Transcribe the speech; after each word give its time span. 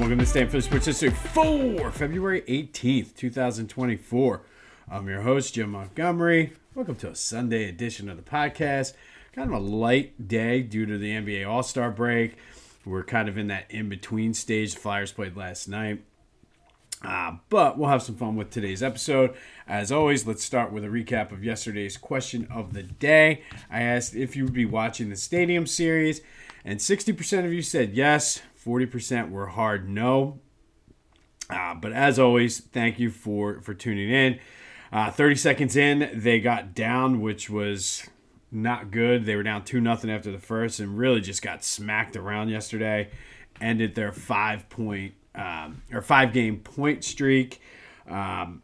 Welcome 0.00 0.18
to 0.20 0.24
Stand 0.26 0.50
for 0.50 0.62
Sports 0.62 0.86
History 0.86 1.10
for 1.10 1.90
February 1.90 2.40
18th, 2.48 3.14
2024. 3.16 4.40
I'm 4.90 5.06
your 5.06 5.20
host, 5.20 5.52
Jim 5.52 5.72
Montgomery. 5.72 6.54
Welcome 6.74 6.96
to 6.96 7.10
a 7.10 7.14
Sunday 7.14 7.68
edition 7.68 8.08
of 8.08 8.16
the 8.16 8.22
podcast. 8.22 8.94
Kind 9.34 9.52
of 9.52 9.60
a 9.60 9.62
light 9.62 10.26
day 10.26 10.62
due 10.62 10.86
to 10.86 10.96
the 10.96 11.10
NBA 11.10 11.46
All 11.46 11.62
Star 11.62 11.90
break. 11.90 12.36
We're 12.86 13.04
kind 13.04 13.28
of 13.28 13.36
in 13.36 13.48
that 13.48 13.66
in 13.68 13.90
between 13.90 14.32
stage. 14.32 14.72
The 14.72 14.80
Flyers 14.80 15.12
played 15.12 15.36
last 15.36 15.68
night. 15.68 16.02
Uh, 17.04 17.36
but 17.50 17.76
we'll 17.76 17.90
have 17.90 18.02
some 18.02 18.16
fun 18.16 18.36
with 18.36 18.48
today's 18.48 18.82
episode. 18.82 19.34
As 19.68 19.92
always, 19.92 20.26
let's 20.26 20.42
start 20.42 20.72
with 20.72 20.82
a 20.82 20.88
recap 20.88 21.30
of 21.30 21.44
yesterday's 21.44 21.98
question 21.98 22.48
of 22.50 22.72
the 22.72 22.84
day. 22.84 23.42
I 23.70 23.82
asked 23.82 24.16
if 24.16 24.34
you 24.34 24.44
would 24.44 24.54
be 24.54 24.64
watching 24.64 25.10
the 25.10 25.16
Stadium 25.16 25.66
Series, 25.66 26.22
and 26.64 26.78
60% 26.78 27.44
of 27.44 27.52
you 27.52 27.60
said 27.60 27.92
yes, 27.92 28.40
40% 28.64 29.30
were 29.30 29.46
hard 29.46 29.88
no. 29.88 30.40
Uh, 31.48 31.74
but 31.74 31.92
as 31.92 32.18
always, 32.18 32.60
thank 32.60 32.98
you 32.98 33.10
for, 33.10 33.60
for 33.60 33.74
tuning 33.74 34.10
in. 34.10 34.38
Uh, 34.92 35.10
30 35.10 35.36
seconds 35.36 35.76
in, 35.76 36.10
they 36.14 36.40
got 36.40 36.74
down, 36.74 37.20
which 37.20 37.48
was 37.48 38.08
not 38.50 38.90
good. 38.90 39.24
They 39.24 39.36
were 39.36 39.42
down 39.42 39.64
2 39.64 39.80
nothing 39.80 40.10
after 40.10 40.32
the 40.32 40.38
first 40.38 40.80
and 40.80 40.98
really 40.98 41.20
just 41.20 41.42
got 41.42 41.64
smacked 41.64 42.16
around 42.16 42.48
yesterday. 42.48 43.10
Ended 43.60 43.94
their 43.94 44.12
five 44.12 44.68
point 44.68 45.14
um, 45.34 45.82
or 45.92 46.02
five 46.02 46.32
game 46.32 46.60
point 46.60 47.04
streak. 47.04 47.60
Um, 48.08 48.62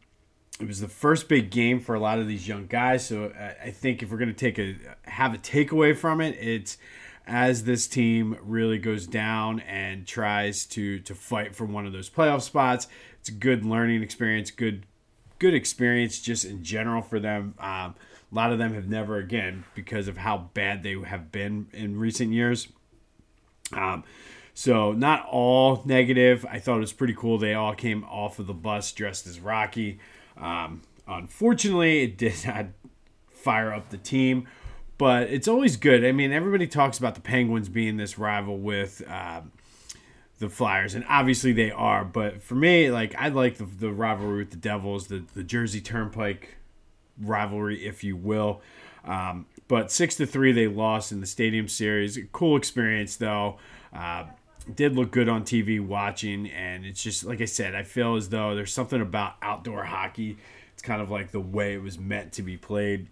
it 0.59 0.66
was 0.66 0.80
the 0.80 0.88
first 0.88 1.28
big 1.28 1.51
game 1.51 1.80
for 1.80 1.95
a 1.95 2.01
lot 2.01 2.18
of 2.18 2.26
these 2.26 2.48
young 2.48 2.66
guys. 2.66 3.06
So 3.06 3.26
uh, 3.26 3.52
I 3.62 3.70
think 3.70 4.02
if 4.02 4.10
we're 4.10 4.16
going 4.16 4.32
to 4.32 4.34
take 4.34 4.59
a 4.59 4.76
have 5.02 5.34
a 5.34 5.38
takeaway 5.38 5.96
from 5.96 6.20
it, 6.20 6.37
it's 6.40 6.78
as 7.27 7.65
this 7.65 7.87
team 7.88 8.37
really 8.43 8.79
goes 8.79 9.07
down 9.07 9.60
and 9.60 10.07
tries 10.07 10.65
to 10.66 11.01
to 11.01 11.15
fight 11.15 11.55
for 11.55 11.65
one 11.65 11.87
of 11.87 11.93
those 11.93 12.09
playoff 12.09 12.43
spots. 12.43 12.87
It's 13.21 13.29
a 13.29 13.33
good 13.33 13.65
learning 13.65 14.02
experience, 14.02 14.51
good 14.51 14.87
good 15.38 15.55
experience 15.55 16.21
just 16.21 16.45
in 16.45 16.63
general 16.63 17.02
for 17.02 17.21
them. 17.21 17.55
Um, 17.59 17.95
a 18.30 18.35
lot 18.35 18.52
of 18.52 18.59
them 18.59 18.74
have 18.74 18.88
never 18.88 19.18
again 19.18 19.65
because 19.74 20.09
of 20.09 20.16
how 20.16 20.51
bad 20.55 20.83
they 20.83 20.95
have 20.95 21.30
been 21.30 21.68
in 21.73 21.99
recent 21.99 22.33
years. 22.33 22.68
Um, 23.73 24.05
so 24.55 24.93
not 24.93 25.27
all 25.27 25.83
negative. 25.85 26.46
I 26.49 26.59
thought 26.59 26.79
it 26.79 26.80
was 26.80 26.93
pretty 26.93 27.15
cool. 27.15 27.38
They 27.38 27.55
all 27.55 27.74
came 27.74 28.05
off 28.05 28.38
of 28.38 28.46
the 28.46 28.55
bus 28.55 28.90
dressed 28.93 29.27
as 29.27 29.38
Rocky. 29.38 29.99
Um, 30.37 30.83
unfortunately, 31.07 32.05
it 32.05 32.16
did 32.16 32.35
not 32.46 32.66
fire 33.30 33.73
up 33.73 33.90
the 33.90 33.99
team, 33.99 34.49
but 34.99 35.25
it's 35.30 35.49
always 35.49 35.77
good. 35.77 36.05
I 36.05 36.13
mean, 36.13 36.33
everybody 36.33 36.66
talks 36.66 36.99
about 36.99 37.15
the 37.15 37.21
Penguins 37.21 37.69
being 37.69 37.97
this 37.97 38.19
rival 38.19 38.59
with 38.59 39.02
uh, 39.09 39.43
the 40.39 40.49
Flyers, 40.49 40.95
and 40.95 41.05
obviously 41.09 41.52
they 41.52 41.71
are. 41.71 42.05
But 42.05 42.43
for 42.43 42.55
me, 42.55 42.91
like 42.91 43.15
I 43.17 43.29
like 43.29 43.59
the, 43.59 43.65
the 43.65 43.93
rivalry 43.93 44.39
with 44.39 44.51
the 44.51 44.57
Devils, 44.57 45.09
the 45.09 45.24
the 45.35 45.43
Jersey 45.43 45.80
Turnpike 45.80 46.57
rivalry, 47.21 47.85
if 47.87 48.05
you 48.05 48.17
will. 48.17 48.63
Um, 49.05 49.47
but 49.69 49.91
six 49.91 50.17
to 50.17 50.27
three, 50.27 50.52
they 50.52 50.69
lost 50.69 51.13
in 51.13 51.21
the 51.21 51.27
Stadium 51.27 51.69
Series. 51.69 52.19
Cool 52.33 52.57
experience 52.57 53.17
though. 53.17 53.59
Uh, 53.93 54.24
did 54.74 54.97
look 54.97 55.13
good 55.13 55.29
on 55.29 55.45
TV 55.45 55.85
watching, 55.85 56.51
and 56.51 56.85
it's 56.85 57.02
just 57.02 57.24
like 57.24 57.41
I 57.41 57.45
said, 57.45 57.74
I 57.74 57.83
feel 57.83 58.17
as 58.17 58.29
though 58.29 58.55
there's 58.55 58.73
something 58.73 59.01
about 59.01 59.35
outdoor 59.43 59.85
hockey. 59.85 60.39
It's 60.73 60.83
kind 60.83 61.01
of 61.01 61.11
like 61.11 61.30
the 61.30 61.41
way 61.41 61.74
it 61.74 61.83
was 61.83 61.99
meant 61.99 62.33
to 62.35 62.43
be 62.43 62.57
played. 62.57 63.07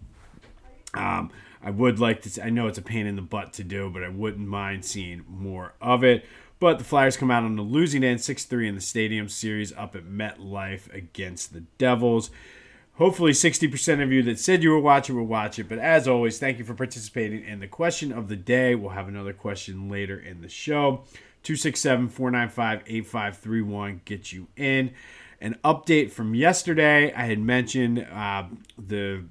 Um, 0.95 1.31
I 1.63 1.71
would 1.71 1.99
like 1.99 2.21
to. 2.23 2.43
I 2.45 2.49
know 2.49 2.67
it's 2.67 2.77
a 2.77 2.83
pain 2.83 3.07
in 3.07 3.15
the 3.15 3.21
butt 3.21 3.53
to 3.53 3.63
do, 3.63 3.89
but 3.89 4.03
I 4.03 4.09
wouldn't 4.09 4.47
mind 4.47 4.85
seeing 4.85 5.23
more 5.27 5.73
of 5.81 6.03
it. 6.03 6.25
But 6.59 6.77
the 6.77 6.83
Flyers 6.83 7.17
come 7.17 7.31
out 7.31 7.43
on 7.43 7.55
the 7.55 7.61
losing 7.61 8.03
end, 8.03 8.21
6 8.21 8.45
3 8.45 8.67
in 8.67 8.75
the 8.75 8.81
Stadium 8.81 9.27
Series 9.27 9.73
up 9.73 9.95
at 9.95 10.05
MetLife 10.05 10.93
against 10.93 11.53
the 11.53 11.61
Devils. 11.77 12.29
Hopefully, 12.97 13.33
60% 13.33 14.01
of 14.01 14.09
you 14.09 14.23
that 14.23 14.39
said 14.39 14.63
you 14.63 14.69
were 14.69 14.79
watching 14.79 15.17
will 15.17 15.25
watch 15.25 15.59
it. 15.59 15.67
But 15.67 15.79
as 15.79 16.07
always, 16.07 16.39
thank 16.39 16.59
you 16.59 16.63
for 16.63 16.73
participating 16.73 17.43
in 17.43 17.59
the 17.59 17.67
question 17.67 18.13
of 18.13 18.29
the 18.29 18.37
day. 18.37 18.73
We'll 18.73 18.91
have 18.91 19.09
another 19.09 19.33
question 19.33 19.89
later 19.89 20.17
in 20.17 20.41
the 20.41 20.47
show. 20.47 21.03
267 21.43 22.07
495 22.07 22.83
8531 22.87 24.01
get 24.05 24.31
you 24.31 24.47
in. 24.55 24.91
An 25.41 25.57
update 25.65 26.11
from 26.11 26.33
yesterday 26.33 27.13
I 27.13 27.25
had 27.25 27.39
mentioned 27.39 27.99
uh, 27.99 28.45
the 28.77 29.25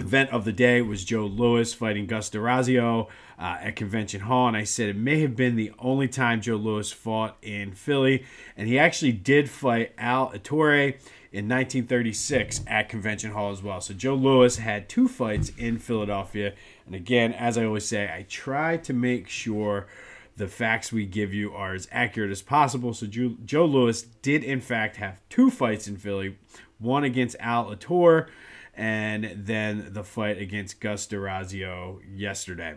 event 0.00 0.30
of 0.30 0.44
the 0.44 0.52
day 0.52 0.82
was 0.82 1.04
Joe 1.04 1.26
Louis 1.26 1.72
fighting 1.72 2.06
Gus 2.06 2.30
D'Orazio 2.30 3.08
uh, 3.38 3.58
at 3.60 3.76
Convention 3.76 4.22
Hall, 4.22 4.48
and 4.48 4.56
I 4.56 4.64
said 4.64 4.88
it 4.88 4.96
may 4.96 5.20
have 5.20 5.36
been 5.36 5.56
the 5.56 5.72
only 5.78 6.08
time 6.08 6.40
Joe 6.40 6.56
Louis 6.56 6.90
fought 6.90 7.36
in 7.42 7.72
Philly, 7.72 8.24
and 8.56 8.66
he 8.66 8.78
actually 8.78 9.12
did 9.12 9.48
fight 9.48 9.92
Al 9.98 10.32
Ettore 10.32 10.94
in 11.32 11.48
1936 11.48 12.62
at 12.66 12.88
Convention 12.88 13.32
Hall 13.32 13.52
as 13.52 13.62
well. 13.62 13.80
So 13.80 13.94
Joe 13.94 14.14
Louis 14.14 14.56
had 14.56 14.88
two 14.88 15.06
fights 15.06 15.52
in 15.56 15.78
Philadelphia, 15.78 16.54
and 16.86 16.94
again, 16.94 17.32
as 17.32 17.56
I 17.56 17.64
always 17.64 17.86
say, 17.86 18.04
I 18.12 18.26
try 18.28 18.76
to 18.78 18.92
make 18.92 19.28
sure 19.28 19.86
the 20.36 20.48
facts 20.48 20.90
we 20.90 21.04
give 21.04 21.34
you 21.34 21.52
are 21.52 21.74
as 21.74 21.86
accurate 21.92 22.30
as 22.30 22.42
possible. 22.42 22.94
So 22.94 23.06
Joe, 23.06 23.34
Joe 23.44 23.66
Louis 23.66 24.02
did 24.22 24.42
in 24.42 24.60
fact 24.60 24.96
have 24.96 25.20
two 25.28 25.50
fights 25.50 25.86
in 25.86 25.98
Philly, 25.98 26.36
one 26.78 27.04
against 27.04 27.36
Al 27.40 27.70
Ettore, 27.70 28.28
and 28.74 29.32
then 29.34 29.92
the 29.92 30.04
fight 30.04 30.38
against 30.38 30.80
Gus 30.80 31.06
D'Orazio 31.06 32.00
yesterday. 32.08 32.74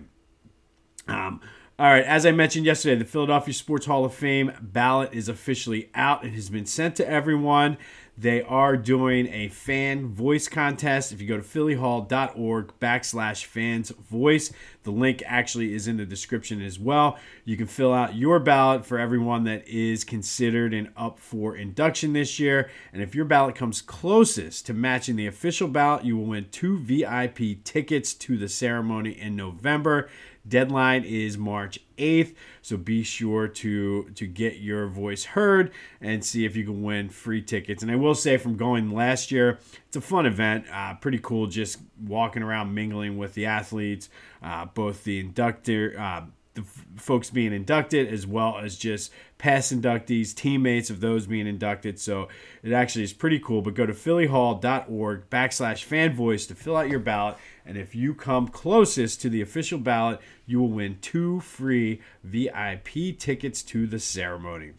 Um, 1.07 1.41
all 1.79 1.87
right, 1.87 2.05
as 2.05 2.23
I 2.23 2.31
mentioned 2.31 2.67
yesterday, 2.67 2.95
the 2.95 3.05
Philadelphia 3.05 3.53
Sports 3.53 3.87
Hall 3.87 4.05
of 4.05 4.13
Fame 4.13 4.51
ballot 4.61 5.11
is 5.11 5.27
officially 5.27 5.89
out. 5.95 6.23
It 6.23 6.33
has 6.33 6.49
been 6.49 6.67
sent 6.67 6.95
to 6.97 7.09
everyone. 7.09 7.77
They 8.15 8.43
are 8.43 8.77
doing 8.77 9.25
a 9.27 9.47
fan 9.47 10.09
voice 10.09 10.47
contest. 10.47 11.11
If 11.11 11.19
you 11.19 11.27
go 11.27 11.37
to 11.37 11.41
phillyhall.org 11.41 12.73
backslash 12.79 13.45
fans 13.45 13.89
voice, 13.89 14.51
the 14.83 14.91
link 14.91 15.23
actually 15.25 15.73
is 15.73 15.87
in 15.87 15.97
the 15.97 16.05
description 16.05 16.61
as 16.61 16.77
well. 16.77 17.17
You 17.43 17.57
can 17.57 17.65
fill 17.65 17.91
out 17.91 18.15
your 18.15 18.39
ballot 18.39 18.85
for 18.85 18.99
everyone 18.99 19.45
that 19.45 19.67
is 19.67 20.03
considered 20.03 20.75
and 20.75 20.91
up 20.95 21.17
for 21.17 21.55
induction 21.55 22.13
this 22.13 22.39
year. 22.39 22.69
And 22.91 23.01
if 23.01 23.15
your 23.15 23.25
ballot 23.25 23.55
comes 23.55 23.81
closest 23.81 24.67
to 24.67 24.75
matching 24.75 25.15
the 25.15 25.25
official 25.25 25.67
ballot, 25.67 26.05
you 26.05 26.15
will 26.15 26.25
win 26.25 26.49
two 26.51 26.77
VIP 26.77 27.63
tickets 27.63 28.13
to 28.13 28.37
the 28.37 28.47
ceremony 28.47 29.19
in 29.19 29.35
November. 29.35 30.07
Deadline 30.47 31.03
is 31.05 31.37
March 31.37 31.79
8th, 31.97 32.35
so 32.61 32.75
be 32.75 33.03
sure 33.03 33.47
to 33.47 34.09
to 34.15 34.27
get 34.27 34.57
your 34.57 34.87
voice 34.87 35.23
heard 35.23 35.71
and 36.01 36.23
see 36.23 36.43
if 36.45 36.55
you 36.55 36.65
can 36.65 36.83
win 36.83 37.09
free 37.09 37.41
tickets. 37.41 37.81
And 37.81 37.91
I 37.91 37.95
will 37.95 38.15
say, 38.15 38.37
from 38.37 38.57
going 38.57 38.91
last 38.91 39.31
year, 39.31 39.59
it's 39.87 39.95
a 39.95 40.01
fun 40.01 40.25
event, 40.25 40.65
uh, 40.71 40.95
pretty 40.95 41.19
cool. 41.19 41.47
Just 41.47 41.79
walking 42.01 42.43
around, 42.43 42.73
mingling 42.73 43.17
with 43.17 43.33
the 43.35 43.45
athletes, 43.45 44.09
uh, 44.41 44.65
both 44.65 45.03
the 45.03 45.19
inductor. 45.19 45.95
Uh, 45.97 46.23
the 46.53 46.61
f- 46.61 46.85
folks 46.97 47.29
being 47.29 47.51
inducted 47.51 48.11
as 48.11 48.27
well 48.27 48.57
as 48.59 48.77
just 48.77 49.11
past 49.37 49.73
inductees, 49.73 50.35
teammates 50.35 50.89
of 50.89 50.99
those 50.99 51.25
being 51.25 51.47
inducted. 51.47 51.99
So 51.99 52.27
it 52.61 52.71
actually 52.71 53.03
is 53.05 53.13
pretty 53.13 53.39
cool. 53.39 53.61
But 53.61 53.73
go 53.73 53.85
to 53.85 53.93
phillyhall.org 53.93 55.29
backslash 55.29 55.83
fan 55.83 56.13
voice 56.13 56.45
to 56.47 56.55
fill 56.55 56.77
out 56.77 56.89
your 56.89 56.99
ballot. 56.99 57.37
And 57.65 57.77
if 57.77 57.95
you 57.95 58.13
come 58.13 58.47
closest 58.47 59.21
to 59.21 59.29
the 59.29 59.41
official 59.41 59.79
ballot, 59.79 60.19
you 60.45 60.59
will 60.59 60.69
win 60.69 60.97
two 61.01 61.39
free 61.39 62.01
VIP 62.23 63.17
tickets 63.17 63.63
to 63.63 63.87
the 63.87 63.99
ceremony. 63.99 64.71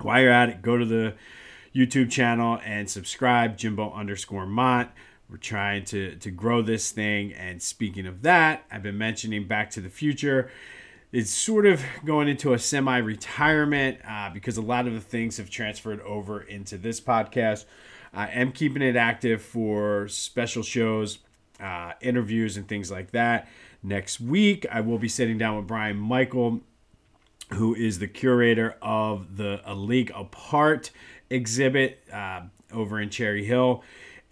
While 0.00 0.20
you're 0.20 0.30
at 0.30 0.48
it, 0.48 0.62
go 0.62 0.76
to 0.76 0.84
the 0.84 1.14
YouTube 1.74 2.10
channel 2.10 2.60
and 2.64 2.88
subscribe, 2.88 3.56
Jimbo 3.56 3.92
underscore 3.92 4.46
Mont. 4.46 4.90
We're 5.28 5.36
trying 5.38 5.84
to, 5.86 6.16
to 6.16 6.30
grow 6.30 6.62
this 6.62 6.90
thing. 6.92 7.32
And 7.32 7.60
speaking 7.60 8.06
of 8.06 8.22
that, 8.22 8.64
I've 8.70 8.82
been 8.82 8.98
mentioning 8.98 9.48
Back 9.48 9.70
to 9.70 9.80
the 9.80 9.88
Future. 9.88 10.50
It's 11.12 11.30
sort 11.30 11.66
of 11.66 11.80
going 12.04 12.28
into 12.28 12.52
a 12.54 12.58
semi 12.58 12.98
retirement 12.98 13.98
uh, 14.08 14.30
because 14.30 14.56
a 14.56 14.62
lot 14.62 14.86
of 14.86 14.94
the 14.94 15.00
things 15.00 15.36
have 15.38 15.48
transferred 15.48 16.00
over 16.00 16.40
into 16.40 16.76
this 16.76 17.00
podcast. 17.00 17.64
I 18.12 18.28
am 18.28 18.52
keeping 18.52 18.82
it 18.82 18.96
active 18.96 19.42
for 19.42 20.06
special 20.08 20.62
shows, 20.62 21.18
uh, 21.60 21.92
interviews, 22.00 22.56
and 22.56 22.68
things 22.68 22.90
like 22.90 23.10
that. 23.12 23.48
Next 23.82 24.20
week, 24.20 24.66
I 24.70 24.80
will 24.80 24.98
be 24.98 25.08
sitting 25.08 25.38
down 25.38 25.56
with 25.56 25.66
Brian 25.66 25.96
Michael, 25.96 26.60
who 27.52 27.74
is 27.74 27.98
the 27.98 28.08
curator 28.08 28.76
of 28.80 29.36
the 29.36 29.60
A 29.64 29.74
League 29.74 30.12
Apart 30.14 30.90
exhibit 31.30 32.02
uh, 32.12 32.42
over 32.72 33.00
in 33.00 33.10
Cherry 33.10 33.44
Hill 33.44 33.82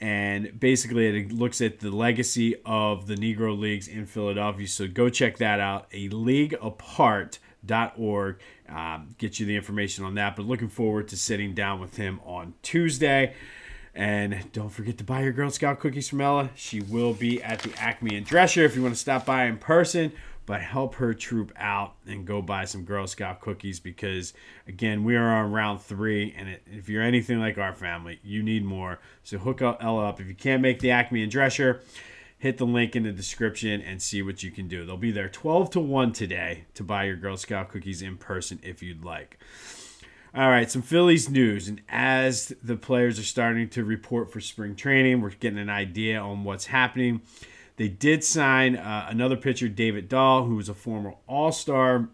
and 0.03 0.59
basically 0.59 1.07
it 1.07 1.33
looks 1.33 1.61
at 1.61 1.79
the 1.79 1.93
legacy 1.93 2.57
of 2.67 3.07
the 3.07 3.15
Negro 3.15 3.57
Leagues 3.57 3.87
in 3.87 4.05
Philadelphia. 4.05 4.67
So 4.67 4.89
go 4.89 5.09
check 5.09 5.39
that 5.39 5.61
out, 5.61 5.87
a 5.93 6.09
leagueapart.org. 6.09 8.41
Um, 8.69 9.15
get 9.19 9.39
you 9.39 9.47
the 9.47 9.55
information 9.55 10.05
on 10.05 10.17
that. 10.17 10.35
But 10.35 10.47
looking 10.47 10.69
forward 10.69 11.07
to 11.09 11.17
sitting 11.17 11.55
down 11.55 11.79
with 11.79 11.99
him 11.99 12.21
on 12.25 12.55
Tuesday. 12.63 13.35
And 13.95 14.51
don't 14.53 14.71
forget 14.71 14.97
to 14.99 15.05
buy 15.05 15.23
your 15.23 15.33
Girl 15.33 15.51
Scout 15.51 15.79
cookies 15.79 16.09
from 16.09 16.23
Ella. 16.23 16.51
She 16.55 16.81
will 16.81 17.13
be 17.13 17.43
at 17.43 17.61
the 17.61 17.73
Acme 17.79 18.17
in 18.17 18.25
Dresher 18.25 18.65
if 18.65 18.75
you 18.75 18.83
want 18.83 18.95
to 18.95 19.01
stop 19.01 19.27
by 19.27 19.45
in 19.45 19.59
person. 19.59 20.13
but 20.45 20.61
help 20.61 20.97
her 20.97 21.15
troop 21.15 21.53
out 21.57 21.95
and 22.07 22.27
go 22.27 22.43
buy 22.43 22.65
some 22.65 22.85
Girl 22.85 23.07
Scout 23.07 23.41
cookies 23.41 23.79
because, 23.79 24.33
again, 24.67 25.05
we 25.05 25.15
are 25.17 25.29
on 25.29 25.53
round 25.53 25.81
three. 25.81 26.35
And 26.37 26.59
if 26.67 26.89
you're 26.89 27.03
anything 27.03 27.39
like 27.39 27.59
our 27.59 27.75
family, 27.75 28.19
you 28.25 28.43
need 28.43 28.65
more. 28.65 28.99
So 29.23 29.39
hook 29.39 29.63
Ella 29.63 30.09
up. 30.09 30.21
If 30.21 30.27
you 30.27 30.35
can't 30.35 30.63
make 30.63 30.81
the 30.81 30.91
Acme 30.91 31.23
and 31.23 31.31
Dresher, 31.31 31.83
hit 32.39 32.59
the 32.59 32.67
link 32.67 32.97
in 32.97 33.05
the 33.05 33.13
description 33.13 33.81
and 33.81 34.03
see 34.03 34.21
what 34.21 34.43
you 34.43 34.51
can 34.51 34.67
do. 34.67 34.85
They'll 34.85 34.97
be 34.97 35.13
there 35.13 35.29
12 35.29 35.71
to 35.71 35.81
1 35.81 36.13
today 36.13 36.65
to 36.75 36.83
buy 36.83 37.05
your 37.05 37.17
Girl 37.17 37.37
Scout 37.37 37.69
cookies 37.69 38.03
in 38.03 38.17
person 38.17 38.59
if 38.65 38.83
you'd 38.83 39.05
like. 39.05 39.39
All 40.35 40.49
right, 40.49 40.71
some 40.71 40.81
Phillies 40.81 41.29
news. 41.29 41.69
And 41.69 41.83
as 41.91 42.55
the 42.63 42.77
players 42.77 43.19
are 43.19 43.25
starting 43.25 43.69
to 43.69 43.85
report 43.85 44.33
for 44.33 44.41
spring 44.41 44.75
training, 44.75 45.21
we're 45.21 45.31
getting 45.31 45.59
an 45.59 45.69
idea 45.69 46.19
on 46.19 46.43
what's 46.43 46.67
happening. 46.67 47.21
They 47.77 47.89
did 47.89 48.25
sign 48.25 48.77
uh, 48.77 49.09
another 49.11 49.37
pitcher, 49.37 49.69
David 49.69 50.09
Dahl, 50.09 50.45
who 50.45 50.57
was 50.57 50.71
a 50.71 50.75
former 50.75 51.17
All 51.27 51.53
Star, 51.53 52.09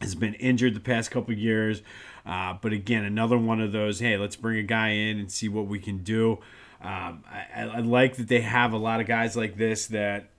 has 0.00 0.14
been 0.14 0.32
injured 0.34 0.72
the 0.72 0.80
past 0.80 1.10
couple 1.10 1.34
years. 1.34 1.82
Uh, 2.24 2.54
but 2.58 2.72
again, 2.72 3.04
another 3.04 3.36
one 3.36 3.60
of 3.60 3.70
those. 3.70 4.00
Hey, 4.00 4.16
let's 4.16 4.36
bring 4.36 4.58
a 4.58 4.62
guy 4.62 4.88
in 4.88 5.18
and 5.18 5.30
see 5.30 5.50
what 5.50 5.66
we 5.66 5.78
can 5.78 5.98
do. 5.98 6.38
Um, 6.80 7.22
I, 7.30 7.70
I, 7.74 7.80
like 7.80 8.16
that 8.16 8.28
they 8.28 8.40
have 8.40 8.72
a 8.72 8.78
lot 8.78 9.00
of 9.00 9.06
guys 9.06 9.36
like 9.36 9.58
this 9.58 9.88
that 9.88 10.30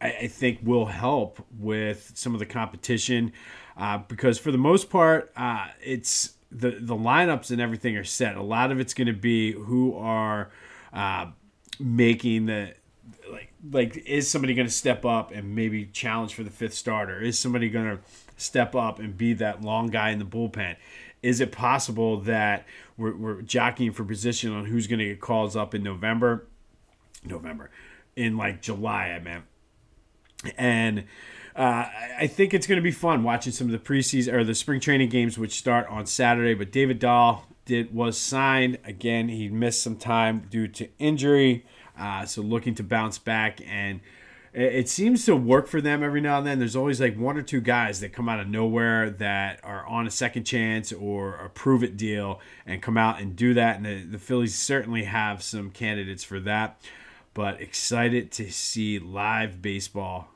I, 0.00 0.12
I 0.12 0.26
think 0.28 0.60
will 0.62 0.86
help 0.86 1.44
with 1.58 2.12
some 2.14 2.32
of 2.34 2.38
the 2.38 2.46
competition 2.46 3.32
uh, 3.76 3.98
because 4.08 4.38
for 4.38 4.52
the 4.52 4.58
most 4.58 4.90
part, 4.90 5.32
uh, 5.36 5.68
it's 5.82 6.34
the 6.50 6.70
the 6.70 6.96
lineups 6.96 7.50
and 7.50 7.60
everything 7.60 7.96
are 7.96 8.04
set. 8.04 8.36
A 8.36 8.42
lot 8.42 8.70
of 8.70 8.80
it's 8.80 8.94
going 8.94 9.06
to 9.06 9.12
be 9.12 9.52
who 9.52 9.96
are 9.96 10.50
uh, 10.92 11.26
making 11.78 12.46
the 12.46 12.74
like 13.30 13.52
like 13.70 13.96
is 14.06 14.30
somebody 14.30 14.54
going 14.54 14.66
to 14.66 14.72
step 14.72 15.04
up 15.04 15.32
and 15.32 15.54
maybe 15.54 15.86
challenge 15.86 16.34
for 16.34 16.42
the 16.42 16.50
fifth 16.50 16.74
starter? 16.74 17.20
Is 17.20 17.38
somebody 17.38 17.70
going 17.70 17.96
to 17.96 18.02
step 18.36 18.74
up 18.74 18.98
and 18.98 19.16
be 19.16 19.32
that 19.34 19.62
long 19.62 19.88
guy 19.88 20.10
in 20.10 20.18
the 20.18 20.24
bullpen? 20.24 20.76
Is 21.22 21.40
it 21.40 21.52
possible 21.52 22.20
that 22.22 22.66
we're, 22.96 23.16
we're 23.16 23.42
jockeying 23.42 23.92
for 23.92 24.04
position 24.04 24.52
on 24.52 24.66
who's 24.66 24.88
going 24.88 24.98
to 24.98 25.04
get 25.04 25.20
calls 25.20 25.56
up 25.56 25.74
in 25.74 25.82
November? 25.82 26.48
November, 27.24 27.70
in 28.16 28.36
like 28.36 28.60
July, 28.60 29.10
I 29.10 29.20
meant. 29.20 29.44
And 30.56 31.04
uh, 31.54 31.86
I 32.18 32.26
think 32.26 32.54
it's 32.54 32.66
going 32.66 32.76
to 32.76 32.82
be 32.82 32.92
fun 32.92 33.22
watching 33.22 33.52
some 33.52 33.66
of 33.66 33.72
the 33.72 33.78
preseason 33.78 34.32
or 34.32 34.44
the 34.44 34.54
spring 34.54 34.80
training 34.80 35.10
games, 35.10 35.38
which 35.38 35.52
start 35.52 35.86
on 35.88 36.06
Saturday. 36.06 36.54
But 36.54 36.72
David 36.72 36.98
Dahl 36.98 37.46
did 37.64 37.94
was 37.94 38.18
signed 38.18 38.78
again. 38.84 39.28
He 39.28 39.48
missed 39.48 39.82
some 39.82 39.96
time 39.96 40.46
due 40.50 40.68
to 40.68 40.88
injury. 40.98 41.66
Uh, 41.98 42.24
so 42.24 42.42
looking 42.42 42.74
to 42.76 42.82
bounce 42.82 43.18
back 43.18 43.60
and 43.66 44.00
it 44.54 44.86
seems 44.90 45.24
to 45.24 45.34
work 45.34 45.66
for 45.66 45.80
them 45.80 46.02
every 46.02 46.20
now 46.20 46.36
and 46.36 46.46
then. 46.46 46.58
There's 46.58 46.76
always 46.76 47.00
like 47.00 47.16
one 47.16 47.38
or 47.38 47.42
two 47.42 47.62
guys 47.62 48.00
that 48.00 48.12
come 48.12 48.28
out 48.28 48.38
of 48.38 48.48
nowhere 48.48 49.08
that 49.08 49.60
are 49.62 49.86
on 49.86 50.06
a 50.06 50.10
second 50.10 50.44
chance 50.44 50.92
or 50.92 51.36
a 51.36 51.48
prove 51.48 51.82
it 51.82 51.96
deal 51.96 52.38
and 52.66 52.82
come 52.82 52.98
out 52.98 53.18
and 53.18 53.34
do 53.34 53.54
that. 53.54 53.76
And 53.76 53.86
the, 53.86 54.04
the 54.04 54.18
Phillies 54.18 54.54
certainly 54.54 55.04
have 55.04 55.42
some 55.42 55.70
candidates 55.70 56.22
for 56.22 56.38
that. 56.40 56.78
But 57.32 57.62
excited 57.62 58.30
to 58.32 58.52
see 58.52 58.98
live 58.98 59.62
baseball 59.62 60.28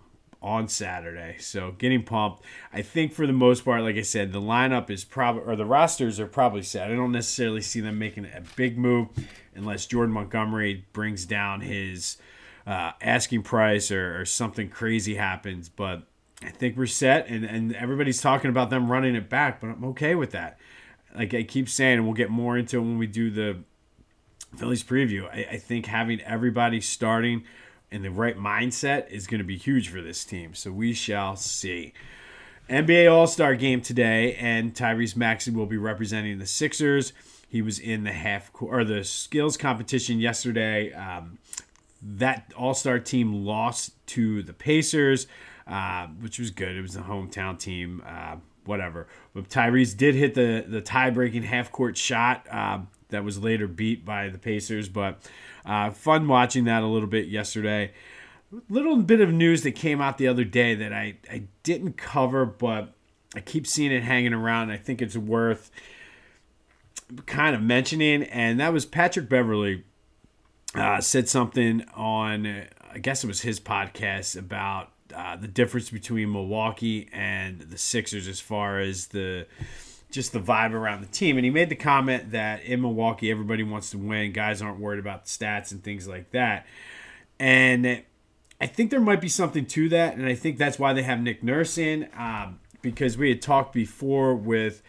on 0.46 0.68
Saturday. 0.68 1.36
So 1.40 1.72
getting 1.72 2.04
pumped. 2.04 2.42
I 2.72 2.80
think 2.80 3.12
for 3.12 3.26
the 3.26 3.32
most 3.32 3.64
part, 3.64 3.82
like 3.82 3.96
I 3.96 4.02
said, 4.02 4.32
the 4.32 4.40
lineup 4.40 4.90
is 4.90 5.04
probably 5.04 5.42
or 5.42 5.56
the 5.56 5.66
rosters 5.66 6.20
are 6.20 6.26
probably 6.26 6.62
set. 6.62 6.90
I 6.90 6.94
don't 6.94 7.12
necessarily 7.12 7.60
see 7.60 7.80
them 7.80 7.98
making 7.98 8.26
a 8.26 8.42
big 8.54 8.78
move 8.78 9.08
unless 9.56 9.86
Jordan 9.86 10.14
Montgomery 10.14 10.84
brings 10.92 11.26
down 11.26 11.62
his 11.62 12.16
uh, 12.66 12.92
asking 13.00 13.42
price 13.42 13.90
or, 13.90 14.20
or, 14.20 14.24
something 14.24 14.68
crazy 14.68 15.16
happens. 15.16 15.68
But 15.68 16.02
I 16.42 16.50
think 16.50 16.76
we're 16.76 16.86
set, 16.86 17.28
and, 17.28 17.44
and 17.44 17.74
everybody's 17.74 18.20
talking 18.20 18.50
about 18.50 18.70
them 18.70 18.90
running 18.90 19.14
it 19.14 19.28
back, 19.28 19.60
but 19.60 19.68
I'm 19.68 19.84
okay 19.86 20.14
with 20.14 20.32
that. 20.32 20.58
Like 21.14 21.32
I 21.32 21.44
keep 21.44 21.68
saying, 21.68 21.98
and 21.98 22.04
we'll 22.04 22.14
get 22.14 22.30
more 22.30 22.58
into 22.58 22.78
it 22.78 22.80
when 22.80 22.98
we 22.98 23.06
do 23.06 23.30
the 23.30 23.58
Phillies 24.56 24.82
preview. 24.82 25.28
I, 25.28 25.46
I 25.52 25.58
think 25.58 25.86
having 25.86 26.20
everybody 26.22 26.80
starting 26.80 27.44
in 27.96 28.02
the 28.02 28.10
right 28.10 28.36
mindset 28.36 29.10
is 29.10 29.26
going 29.26 29.38
to 29.38 29.44
be 29.44 29.56
huge 29.56 29.88
for 29.88 30.02
this 30.02 30.22
team. 30.22 30.54
So 30.54 30.70
we 30.70 30.92
shall 30.92 31.34
see. 31.34 31.94
NBA 32.68 33.10
All 33.10 33.26
Star 33.26 33.54
game 33.54 33.80
today, 33.80 34.34
and 34.34 34.74
Tyrese 34.74 35.16
Maxey 35.16 35.50
will 35.50 35.66
be 35.66 35.78
representing 35.78 36.38
the 36.38 36.46
Sixers. 36.46 37.14
He 37.48 37.62
was 37.62 37.78
in 37.78 38.04
the 38.04 38.12
half 38.12 38.50
or 38.60 38.84
the 38.84 39.02
skills 39.02 39.56
competition 39.56 40.20
yesterday. 40.20 40.92
Um, 40.92 41.38
that 42.02 42.52
All 42.54 42.74
Star 42.74 42.98
team 42.98 43.46
lost 43.46 43.92
to 44.08 44.42
the 44.42 44.52
Pacers, 44.52 45.26
uh, 45.66 46.08
which 46.20 46.38
was 46.38 46.50
good. 46.50 46.76
It 46.76 46.82
was 46.82 46.94
the 46.94 47.00
hometown 47.00 47.58
team, 47.58 48.02
uh, 48.06 48.36
whatever. 48.66 49.06
But 49.32 49.48
Tyrese 49.48 49.96
did 49.96 50.14
hit 50.14 50.34
the 50.34 50.66
the 50.68 50.82
tie 50.82 51.10
breaking 51.10 51.44
half 51.44 51.72
court 51.72 51.96
shot 51.96 52.46
uh, 52.50 52.80
that 53.08 53.24
was 53.24 53.38
later 53.38 53.66
beat 53.66 54.04
by 54.04 54.28
the 54.28 54.38
Pacers. 54.38 54.88
But 54.88 55.18
uh, 55.64 55.90
fun 55.90 56.28
watching 56.28 56.64
that 56.64 56.82
a 56.82 56.86
little 56.86 57.08
bit 57.08 57.28
yesterday. 57.28 57.92
Little 58.68 58.96
bit 58.98 59.20
of 59.20 59.32
news 59.32 59.62
that 59.62 59.72
came 59.72 60.00
out 60.00 60.18
the 60.18 60.28
other 60.28 60.44
day 60.44 60.74
that 60.74 60.92
I, 60.92 61.16
I 61.30 61.44
didn't 61.62 61.96
cover, 61.96 62.46
but 62.46 62.92
I 63.34 63.40
keep 63.40 63.66
seeing 63.66 63.92
it 63.92 64.02
hanging 64.02 64.32
around. 64.32 64.70
I 64.70 64.76
think 64.76 65.02
it's 65.02 65.16
worth 65.16 65.70
kind 67.26 67.54
of 67.54 67.62
mentioning, 67.62 68.22
and 68.24 68.60
that 68.60 68.72
was 68.72 68.86
Patrick 68.86 69.28
Beverley 69.28 69.84
uh, 70.74 71.00
said 71.00 71.28
something 71.28 71.84
on, 71.94 72.66
I 72.92 72.98
guess 72.98 73.24
it 73.24 73.26
was 73.26 73.42
his 73.42 73.60
podcast 73.60 74.38
about 74.38 74.90
uh, 75.14 75.36
the 75.36 75.48
difference 75.48 75.90
between 75.90 76.32
Milwaukee 76.32 77.08
and 77.12 77.60
the 77.60 77.78
Sixers 77.78 78.28
as 78.28 78.40
far 78.40 78.80
as 78.80 79.08
the 79.08 79.46
just 80.10 80.32
the 80.32 80.40
vibe 80.40 80.72
around 80.72 81.02
the 81.02 81.08
team. 81.08 81.36
And 81.36 81.44
he 81.44 81.50
made 81.50 81.68
the 81.68 81.76
comment 81.76 82.30
that 82.30 82.62
in 82.62 82.80
Milwaukee, 82.80 83.30
everybody 83.30 83.62
wants 83.62 83.90
to 83.90 83.98
win. 83.98 84.32
Guys 84.32 84.62
aren't 84.62 84.78
worried 84.78 85.00
about 85.00 85.24
the 85.24 85.28
stats 85.28 85.72
and 85.72 85.82
things 85.82 86.06
like 86.06 86.30
that. 86.30 86.66
And 87.38 88.02
I 88.60 88.66
think 88.66 88.90
there 88.90 89.00
might 89.00 89.20
be 89.20 89.28
something 89.28 89.66
to 89.66 89.88
that. 89.90 90.16
And 90.16 90.26
I 90.26 90.34
think 90.34 90.58
that's 90.58 90.78
why 90.78 90.92
they 90.92 91.02
have 91.02 91.20
Nick 91.20 91.42
Nurse 91.42 91.76
in, 91.76 92.08
um, 92.16 92.60
because 92.82 93.18
we 93.18 93.28
had 93.28 93.42
talked 93.42 93.72
before 93.74 94.34
with 94.34 94.82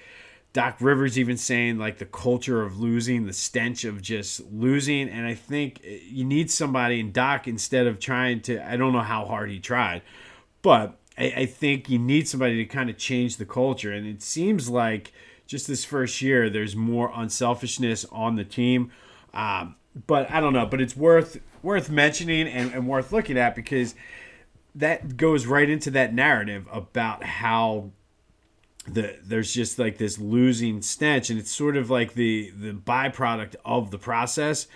Doc 0.54 0.78
Rivers 0.80 1.20
even 1.20 1.36
saying 1.36 1.78
like 1.78 1.98
the 1.98 2.06
culture 2.06 2.62
of 2.62 2.80
losing, 2.80 3.26
the 3.26 3.34
stench 3.34 3.84
of 3.84 4.02
just 4.02 4.42
losing. 4.52 5.10
And 5.10 5.28
I 5.28 5.34
think 5.34 5.82
you 5.84 6.24
need 6.24 6.50
somebody, 6.50 7.00
and 7.00 7.12
Doc, 7.12 7.48
instead 7.48 7.88
of 7.88 8.00
trying 8.00 8.42
to, 8.42 8.66
I 8.66 8.78
don't 8.78 8.94
know 8.94 9.02
how 9.02 9.26
hard 9.26 9.50
he 9.50 9.60
tried, 9.60 10.04
but 10.62 10.98
I, 11.18 11.34
I 11.36 11.46
think 11.46 11.90
you 11.90 12.00
need 12.00 12.28
somebody 12.28 12.58
to 12.58 12.66
kind 12.66 12.90
of 12.90 12.98
change 12.98 13.38
the 13.38 13.46
culture. 13.46 13.92
And 13.92 14.08
it 14.08 14.22
seems 14.22 14.70
like 14.70 15.12
just 15.46 15.68
this 15.68 15.86
first 15.86 16.22
year, 16.22 16.50
there's 16.50 16.76
more 16.76 17.12
unselfishness 17.16 18.06
on 18.12 18.36
the 18.36 18.44
team. 18.44 18.92
Um, 19.34 19.76
but 20.06 20.30
I 20.30 20.40
don't 20.40 20.54
know, 20.54 20.66
but 20.66 20.82
it's 20.82 20.96
worth 20.96 21.40
worth 21.64 21.90
mentioning 21.90 22.48
and, 22.48 22.72
and 22.74 22.88
worth 22.88 23.12
looking 23.12 23.38
at 23.38 23.56
because 23.56 23.96
that 24.76 25.18
goes 25.18 25.48
right 25.48 25.70
into 25.70 25.90
that 25.92 26.14
narrative 26.14 26.68
about 26.72 27.24
how 27.24 27.92
the 28.88 29.18
there's 29.24 29.54
just 29.54 29.80
like 29.80 29.98
this 29.98 30.18
losing 30.18 30.82
stench 30.82 31.30
and 31.30 31.40
it's 31.40 31.52
sort 31.52 31.76
of 31.76 31.90
like 31.90 32.14
the 32.14 32.52
the 32.52 32.72
byproduct 32.72 33.56
of 33.66 33.92
the 33.92 33.98
process 33.98 34.68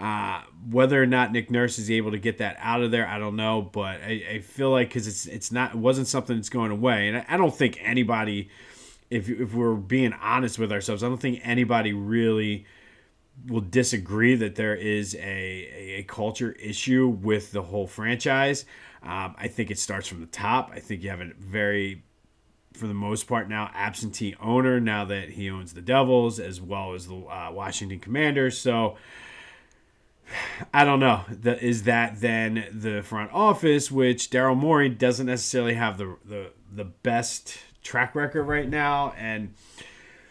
uh, 0.00 0.42
whether 0.70 1.00
or 1.00 1.06
not 1.06 1.30
Nick 1.30 1.50
Nurse 1.50 1.78
is 1.78 1.90
able 1.90 2.12
to 2.12 2.18
get 2.18 2.38
that 2.38 2.56
out 2.58 2.80
of 2.80 2.90
there, 2.90 3.06
I 3.06 3.18
don't 3.18 3.36
know, 3.36 3.60
but 3.60 4.00
I, 4.00 4.24
I 4.30 4.38
feel 4.38 4.70
like 4.70 4.88
because 4.88 5.06
it's 5.06 5.26
it's 5.26 5.52
not 5.52 5.74
it 5.74 5.78
wasn't 5.78 6.06
something 6.06 6.36
that's 6.36 6.48
going 6.48 6.70
away, 6.70 7.08
and 7.08 7.18
I, 7.18 7.26
I 7.28 7.36
don't 7.36 7.54
think 7.54 7.78
anybody, 7.82 8.48
if 9.10 9.28
if 9.28 9.52
we're 9.52 9.74
being 9.74 10.14
honest 10.14 10.58
with 10.58 10.72
ourselves, 10.72 11.02
I 11.02 11.08
don't 11.08 11.20
think 11.20 11.40
anybody 11.44 11.92
really 11.92 12.64
will 13.46 13.60
disagree 13.60 14.34
that 14.36 14.54
there 14.54 14.74
is 14.74 15.14
a, 15.16 15.98
a 15.98 16.02
culture 16.04 16.52
issue 16.52 17.08
with 17.08 17.52
the 17.52 17.62
whole 17.62 17.86
franchise. 17.86 18.64
Um, 19.02 19.34
I 19.38 19.48
think 19.48 19.70
it 19.70 19.78
starts 19.78 20.08
from 20.08 20.20
the 20.20 20.26
top. 20.26 20.70
I 20.74 20.80
think 20.80 21.02
you 21.02 21.10
have 21.10 21.20
a 21.20 21.30
very 21.38 22.04
for 22.72 22.86
the 22.86 22.94
most 22.94 23.26
part 23.26 23.48
now 23.48 23.70
absentee 23.74 24.34
owner 24.40 24.78
now 24.80 25.04
that 25.04 25.30
he 25.30 25.50
owns 25.50 25.74
the 25.74 25.82
Devils 25.82 26.38
as 26.38 26.60
well 26.60 26.94
as 26.94 27.06
the 27.06 27.16
uh, 27.16 27.50
Washington 27.52 27.98
Commanders. 27.98 28.56
So 28.56 28.96
I 30.72 30.84
don't 30.84 31.00
know. 31.00 31.24
The, 31.28 31.62
is 31.62 31.84
that 31.84 32.20
then 32.20 32.66
the 32.72 33.02
front 33.02 33.32
office, 33.32 33.90
which 33.90 34.30
Daryl 34.30 34.56
Morey 34.56 34.88
doesn't 34.88 35.26
necessarily 35.26 35.74
have 35.74 35.98
the, 35.98 36.16
the 36.24 36.52
the 36.72 36.84
best 36.84 37.58
track 37.82 38.14
record 38.14 38.44
right 38.44 38.68
now, 38.68 39.12
and 39.18 39.54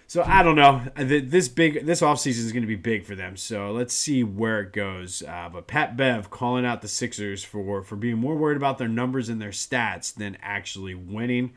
so 0.08 0.24
I 0.26 0.42
don't 0.42 0.56
know. 0.56 0.82
This 0.96 1.48
big 1.48 1.86
this 1.86 2.02
offseason 2.02 2.46
is 2.46 2.52
going 2.52 2.64
to 2.64 2.68
be 2.68 2.76
big 2.76 3.06
for 3.06 3.16
them. 3.16 3.38
So 3.38 3.72
let's 3.72 3.94
see 3.94 4.24
where 4.24 4.62
it 4.62 4.74
goes. 4.74 5.22
Uh, 5.22 5.50
but 5.52 5.68
Pat 5.68 5.96
Bev 5.96 6.30
calling 6.30 6.66
out 6.66 6.82
the 6.82 6.88
Sixers 6.88 7.44
for 7.44 7.84
for 7.84 7.96
being 7.96 8.18
more 8.18 8.36
worried 8.36 8.58
about 8.58 8.78
their 8.78 8.88
numbers 8.88 9.30
and 9.30 9.42
their 9.42 9.50
stats 9.50 10.14
than 10.14 10.38
actually 10.42 10.96
winning. 10.96 11.54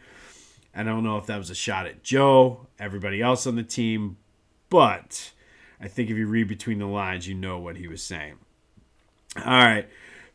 I 0.74 0.82
don't 0.82 1.04
know 1.04 1.18
if 1.18 1.26
that 1.26 1.38
was 1.38 1.50
a 1.50 1.54
shot 1.54 1.86
at 1.86 2.02
Joe, 2.02 2.66
everybody 2.78 3.20
else 3.20 3.46
on 3.46 3.56
the 3.56 3.62
team, 3.62 4.16
but 4.70 5.32
I 5.82 5.88
think 5.88 6.10
if 6.10 6.16
you 6.16 6.26
read 6.26 6.48
between 6.48 6.78
the 6.78 6.86
lines, 6.86 7.26
you 7.26 7.34
know 7.34 7.58
what 7.58 7.76
he 7.76 7.88
was 7.88 8.02
saying. 8.02 8.34
All 9.36 9.44
right. 9.44 9.88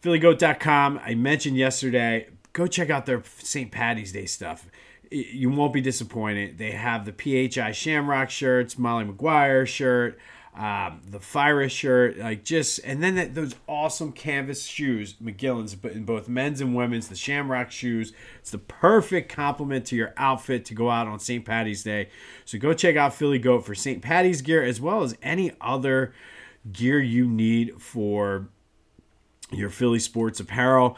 PhillyGoat.com. 0.03 0.99
I 1.03 1.15
mentioned 1.15 1.57
yesterday, 1.57 2.27
go 2.53 2.67
check 2.67 2.89
out 2.89 3.05
their 3.05 3.23
St. 3.23 3.71
Patty's 3.71 4.11
Day 4.11 4.25
stuff. 4.25 4.67
You 5.09 5.49
won't 5.49 5.73
be 5.73 5.79
disappointed. 5.79 6.57
They 6.57 6.71
have 6.71 7.05
the 7.05 7.13
PHI 7.49 7.71
Shamrock 7.71 8.29
shirts, 8.29 8.77
Molly 8.77 9.05
Maguire 9.05 9.65
shirt, 9.65 10.19
um, 10.57 11.01
the 11.07 11.19
Fire 11.19 11.69
shirt, 11.69 12.17
like 12.17 12.43
just, 12.43 12.79
and 12.83 13.03
then 13.03 13.13
that, 13.13 13.35
those 13.35 13.53
awesome 13.67 14.11
canvas 14.11 14.65
shoes, 14.65 15.13
McGillin's, 15.23 15.75
but 15.75 15.91
in 15.91 16.03
both 16.03 16.27
men's 16.27 16.61
and 16.61 16.75
women's, 16.75 17.09
the 17.09 17.15
Shamrock 17.15 17.69
shoes. 17.69 18.11
It's 18.39 18.49
the 18.49 18.57
perfect 18.57 19.31
complement 19.31 19.85
to 19.87 19.95
your 19.95 20.15
outfit 20.17 20.65
to 20.65 20.73
go 20.73 20.89
out 20.89 21.07
on 21.07 21.19
St. 21.19 21.45
Patty's 21.45 21.83
Day. 21.83 22.09
So 22.43 22.57
go 22.57 22.73
check 22.73 22.95
out 22.95 23.13
Philly 23.13 23.37
Goat 23.37 23.67
for 23.67 23.75
St. 23.75 24.01
Patty's 24.01 24.41
gear 24.41 24.63
as 24.63 24.81
well 24.81 25.03
as 25.03 25.15
any 25.21 25.51
other 25.61 26.11
gear 26.71 26.99
you 26.99 27.27
need 27.27 27.79
for 27.79 28.49
your 29.51 29.69
Philly 29.69 29.99
sports 29.99 30.39
apparel. 30.39 30.97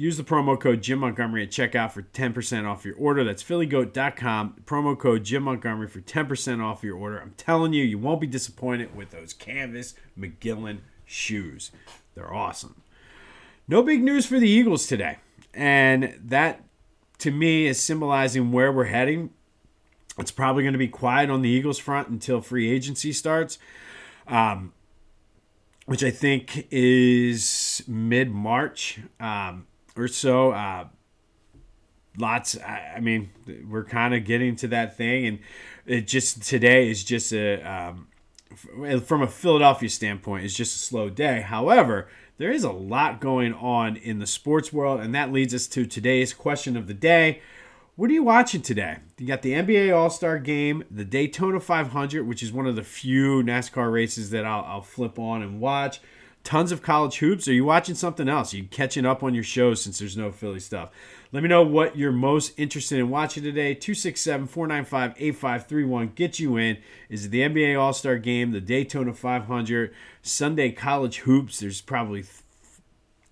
Use 0.00 0.16
the 0.16 0.24
promo 0.24 0.58
code 0.58 0.80
Jim 0.80 1.00
Montgomery 1.00 1.42
at 1.42 1.50
checkout 1.50 1.92
for 1.92 2.00
10% 2.00 2.66
off 2.66 2.86
your 2.86 2.96
order. 2.96 3.22
That's 3.22 3.44
phillygoat.com. 3.44 4.62
Promo 4.64 4.98
code 4.98 5.24
Jim 5.24 5.42
Montgomery 5.42 5.88
for 5.88 6.00
10% 6.00 6.64
off 6.64 6.82
your 6.82 6.96
order. 6.96 7.20
I'm 7.20 7.34
telling 7.36 7.74
you, 7.74 7.84
you 7.84 7.98
won't 7.98 8.22
be 8.22 8.26
disappointed 8.26 8.96
with 8.96 9.10
those 9.10 9.34
canvas 9.34 9.92
McGillin 10.18 10.78
shoes. 11.04 11.70
They're 12.14 12.32
awesome. 12.32 12.80
No 13.68 13.82
big 13.82 14.02
news 14.02 14.24
for 14.24 14.40
the 14.40 14.48
Eagles 14.48 14.86
today. 14.86 15.18
And 15.52 16.18
that, 16.18 16.64
to 17.18 17.30
me, 17.30 17.66
is 17.66 17.78
symbolizing 17.78 18.52
where 18.52 18.72
we're 18.72 18.84
heading. 18.84 19.28
It's 20.16 20.30
probably 20.30 20.62
going 20.62 20.72
to 20.72 20.78
be 20.78 20.88
quiet 20.88 21.28
on 21.28 21.42
the 21.42 21.50
Eagles 21.50 21.78
front 21.78 22.08
until 22.08 22.40
free 22.40 22.70
agency 22.70 23.12
starts. 23.12 23.58
Um, 24.26 24.72
which 25.84 26.02
I 26.02 26.10
think 26.10 26.68
is 26.70 27.82
mid 27.86 28.30
March. 28.30 29.00
Um, 29.18 29.66
or 29.96 30.08
so. 30.08 30.52
Uh, 30.52 30.88
lots. 32.18 32.58
I, 32.58 32.94
I 32.96 33.00
mean, 33.00 33.30
we're 33.68 33.84
kind 33.84 34.14
of 34.14 34.24
getting 34.24 34.56
to 34.56 34.68
that 34.68 34.96
thing, 34.96 35.26
and 35.26 35.38
it 35.86 36.06
just 36.06 36.42
today 36.42 36.90
is 36.90 37.04
just 37.04 37.32
a 37.32 37.60
um, 37.62 38.06
from 39.04 39.22
a 39.22 39.26
Philadelphia 39.26 39.88
standpoint, 39.88 40.44
it's 40.44 40.54
just 40.54 40.76
a 40.76 40.78
slow 40.78 41.08
day. 41.08 41.40
However, 41.40 42.08
there 42.38 42.50
is 42.50 42.64
a 42.64 42.72
lot 42.72 43.20
going 43.20 43.54
on 43.54 43.96
in 43.96 44.18
the 44.18 44.26
sports 44.26 44.72
world, 44.72 45.00
and 45.00 45.14
that 45.14 45.32
leads 45.32 45.54
us 45.54 45.66
to 45.68 45.86
today's 45.86 46.34
question 46.34 46.76
of 46.76 46.86
the 46.86 46.94
day. 46.94 47.42
What 47.96 48.10
are 48.10 48.14
you 48.14 48.22
watching 48.22 48.62
today? 48.62 48.98
You 49.18 49.26
got 49.26 49.42
the 49.42 49.52
NBA 49.52 49.94
All 49.94 50.10
Star 50.10 50.38
Game, 50.38 50.84
the 50.90 51.04
Daytona 51.04 51.60
500, 51.60 52.26
which 52.26 52.42
is 52.42 52.50
one 52.50 52.66
of 52.66 52.76
the 52.76 52.82
few 52.82 53.42
NASCAR 53.42 53.92
races 53.92 54.30
that 54.30 54.44
I'll, 54.44 54.64
I'll 54.64 54.82
flip 54.82 55.18
on 55.18 55.42
and 55.42 55.60
watch 55.60 56.00
tons 56.44 56.72
of 56.72 56.82
college 56.82 57.18
hoops? 57.18 57.48
Are 57.48 57.52
you 57.52 57.64
watching 57.64 57.94
something 57.94 58.28
else? 58.28 58.52
Are 58.52 58.58
you 58.58 58.64
catching 58.64 59.06
up 59.06 59.22
on 59.22 59.34
your 59.34 59.44
shows 59.44 59.82
since 59.82 59.98
there's 59.98 60.16
no 60.16 60.30
Philly 60.30 60.60
stuff? 60.60 60.90
Let 61.32 61.42
me 61.42 61.48
know 61.48 61.62
what 61.62 61.96
you're 61.96 62.12
most 62.12 62.58
interested 62.58 62.98
in 62.98 63.10
watching 63.10 63.42
today. 63.42 63.74
267 63.74 64.46
495 64.46 65.14
8531. 65.16 66.12
Get 66.14 66.38
you 66.38 66.56
in. 66.56 66.78
Is 67.08 67.26
it 67.26 67.30
the 67.30 67.42
NBA 67.42 67.80
All 67.80 67.92
Star 67.92 68.18
Game, 68.18 68.50
the 68.50 68.60
Daytona 68.60 69.12
500, 69.12 69.94
Sunday 70.22 70.72
college 70.72 71.18
hoops? 71.18 71.60
There's 71.60 71.80
probably 71.80 72.24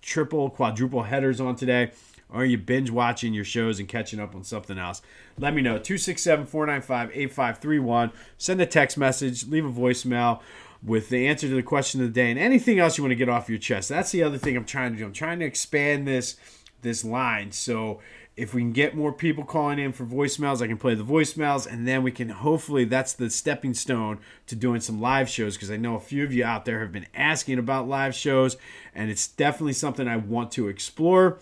triple, 0.01 0.49
quadruple 0.49 1.03
headers 1.03 1.41
on 1.41 1.55
today. 1.55 1.91
Or 2.31 2.41
are 2.41 2.45
you 2.45 2.59
binge 2.59 2.91
watching 2.91 3.33
your 3.33 3.43
shows 3.43 3.79
and 3.79 3.89
catching 3.89 4.19
up 4.19 4.35
on 4.35 4.43
something 4.43 4.77
else? 4.77 5.01
Let 5.37 5.55
me 5.55 5.61
know. 5.63 5.79
267 5.79 6.45
495 6.45 7.09
8531. 7.09 8.11
Send 8.37 8.61
a 8.61 8.65
text 8.67 8.97
message, 8.97 9.47
leave 9.47 9.65
a 9.65 9.71
voicemail 9.71 10.41
with 10.81 11.09
the 11.09 11.27
answer 11.27 11.47
to 11.47 11.55
the 11.55 11.63
question 11.63 12.01
of 12.01 12.07
the 12.07 12.13
day 12.13 12.29
and 12.29 12.39
anything 12.39 12.79
else 12.79 12.97
you 12.97 13.03
want 13.03 13.11
to 13.11 13.15
get 13.15 13.29
off 13.29 13.49
your 13.49 13.57
chest. 13.57 13.89
That's 13.89 14.11
the 14.11 14.23
other 14.23 14.37
thing 14.37 14.55
I'm 14.55 14.65
trying 14.65 14.93
to 14.93 14.97
do. 14.97 15.05
I'm 15.05 15.13
trying 15.13 15.39
to 15.39 15.45
expand 15.45 16.07
this 16.07 16.37
this 16.81 17.03
line. 17.03 17.51
So 17.51 17.99
if 18.37 18.53
we 18.53 18.61
can 18.61 18.71
get 18.71 18.95
more 18.95 19.11
people 19.11 19.43
calling 19.43 19.79
in 19.79 19.91
for 19.91 20.05
voicemails, 20.05 20.61
I 20.61 20.67
can 20.67 20.77
play 20.77 20.95
the 20.95 21.03
voicemails, 21.03 21.67
and 21.67 21.85
then 21.85 22.03
we 22.03 22.11
can 22.11 22.29
hopefully 22.29 22.85
that's 22.85 23.11
the 23.11 23.29
stepping 23.29 23.73
stone 23.73 24.19
to 24.47 24.55
doing 24.55 24.79
some 24.79 25.01
live 25.01 25.27
shows 25.27 25.55
because 25.55 25.69
I 25.69 25.75
know 25.75 25.95
a 25.95 25.99
few 25.99 26.23
of 26.23 26.33
you 26.33 26.45
out 26.45 26.63
there 26.63 26.79
have 26.79 26.93
been 26.93 27.07
asking 27.13 27.59
about 27.59 27.89
live 27.89 28.15
shows, 28.15 28.55
and 28.95 29.11
it's 29.11 29.27
definitely 29.27 29.73
something 29.73 30.07
I 30.07 30.15
want 30.15 30.51
to 30.53 30.69
explore. 30.69 31.39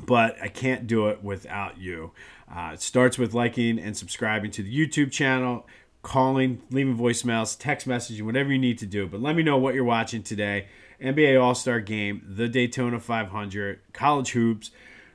But 0.00 0.40
I 0.40 0.46
can't 0.46 0.86
do 0.86 1.08
it 1.08 1.24
without 1.24 1.78
you. 1.78 2.12
Uh, 2.48 2.70
it 2.74 2.80
starts 2.80 3.18
with 3.18 3.34
liking 3.34 3.80
and 3.80 3.96
subscribing 3.96 4.52
to 4.52 4.62
the 4.62 4.72
YouTube 4.72 5.10
channel 5.10 5.66
calling, 6.08 6.62
leaving 6.70 6.96
voicemails, 6.96 7.58
text 7.58 7.86
messaging, 7.86 8.22
whatever 8.22 8.50
you 8.50 8.58
need 8.58 8.78
to 8.78 8.86
do. 8.86 9.06
But 9.06 9.20
let 9.20 9.36
me 9.36 9.42
know 9.42 9.58
what 9.58 9.74
you're 9.74 9.84
watching 9.84 10.22
today. 10.22 10.66
NBA 11.02 11.40
All 11.40 11.54
Star 11.54 11.80
Game, 11.80 12.22
the 12.26 12.48
Daytona 12.48 12.98
500, 12.98 13.80
college 13.92 14.30
hoops, 14.30 14.70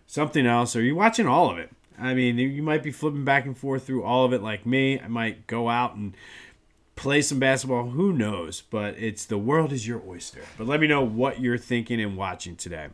something 0.06 0.46
else. 0.46 0.76
Are 0.76 0.84
you 0.84 0.96
watching 0.96 1.26
all 1.26 1.50
of 1.50 1.58
it? 1.58 1.72
I 2.00 2.14
mean, 2.14 2.38
you 2.38 2.62
might 2.62 2.84
be 2.84 2.92
flipping 2.92 3.26
back 3.26 3.46
and 3.48 3.58
forth 3.58 3.86
through 3.88 4.04
all 4.04 4.24
of 4.24 4.34
it 4.34 4.44
like 4.44 4.68
me. 4.68 5.00
I 5.00 5.08
might 5.08 5.48
go 5.48 5.68
out 5.68 5.96
and 5.96 6.14
play 6.96 7.24
some 7.24 7.40
basketball. 7.40 7.90
Who 7.90 8.14
knows? 8.14 8.62
But 8.62 8.96
it's 9.00 9.26
the 9.26 9.40
world 9.40 9.74
is 9.74 9.88
your 9.88 10.04
oyster. 10.08 10.42
But 10.60 10.68
let 10.68 10.80
me 10.80 10.86
know 10.86 11.02
what 11.02 11.42
you're 11.42 11.58
thinking 11.58 12.00
and 12.00 12.16
watching 12.16 12.56
today. 12.56 12.90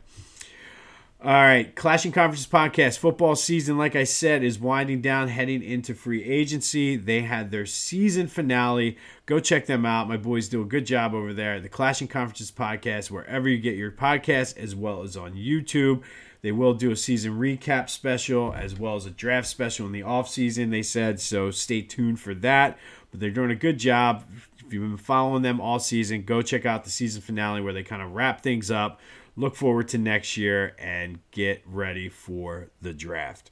All 1.22 1.30
right, 1.30 1.74
Clashing 1.74 2.12
Conferences 2.12 2.46
podcast. 2.46 2.96
Football 2.96 3.36
season, 3.36 3.76
like 3.76 3.94
I 3.94 4.04
said, 4.04 4.42
is 4.42 4.58
winding 4.58 5.02
down, 5.02 5.28
heading 5.28 5.62
into 5.62 5.94
free 5.94 6.24
agency. 6.24 6.96
They 6.96 7.20
had 7.20 7.50
their 7.50 7.66
season 7.66 8.26
finale. 8.26 8.96
Go 9.26 9.38
check 9.38 9.66
them 9.66 9.84
out. 9.84 10.08
My 10.08 10.16
boys 10.16 10.48
do 10.48 10.62
a 10.62 10.64
good 10.64 10.86
job 10.86 11.12
over 11.12 11.34
there. 11.34 11.60
The 11.60 11.68
Clashing 11.68 12.08
Conferences 12.08 12.50
podcast, 12.50 13.10
wherever 13.10 13.50
you 13.50 13.58
get 13.58 13.76
your 13.76 13.92
podcast, 13.92 14.56
as 14.56 14.74
well 14.74 15.02
as 15.02 15.14
on 15.14 15.34
YouTube. 15.34 16.02
They 16.40 16.52
will 16.52 16.72
do 16.72 16.90
a 16.90 16.96
season 16.96 17.38
recap 17.38 17.90
special 17.90 18.54
as 18.56 18.78
well 18.78 18.96
as 18.96 19.04
a 19.04 19.10
draft 19.10 19.46
special 19.46 19.84
in 19.84 19.92
the 19.92 20.02
off 20.02 20.26
season. 20.26 20.70
They 20.70 20.82
said 20.82 21.20
so. 21.20 21.50
Stay 21.50 21.82
tuned 21.82 22.18
for 22.18 22.34
that. 22.36 22.78
But 23.10 23.20
they're 23.20 23.30
doing 23.30 23.50
a 23.50 23.56
good 23.56 23.78
job. 23.78 24.24
If 24.58 24.72
you've 24.72 24.88
been 24.88 24.96
following 24.96 25.42
them 25.42 25.60
all 25.60 25.80
season, 25.80 26.22
go 26.22 26.40
check 26.40 26.64
out 26.64 26.84
the 26.84 26.90
season 26.90 27.20
finale 27.20 27.60
where 27.60 27.74
they 27.74 27.82
kind 27.82 28.00
of 28.00 28.12
wrap 28.12 28.40
things 28.40 28.70
up 28.70 29.00
look 29.36 29.56
forward 29.56 29.88
to 29.88 29.98
next 29.98 30.36
year 30.36 30.74
and 30.78 31.20
get 31.30 31.62
ready 31.66 32.08
for 32.08 32.70
the 32.80 32.92
draft. 32.92 33.50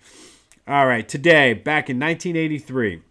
All 0.67 0.87
right, 0.87 1.09
today, 1.09 1.55
back 1.55 1.89
in 1.89 1.99
1983, 1.99 3.03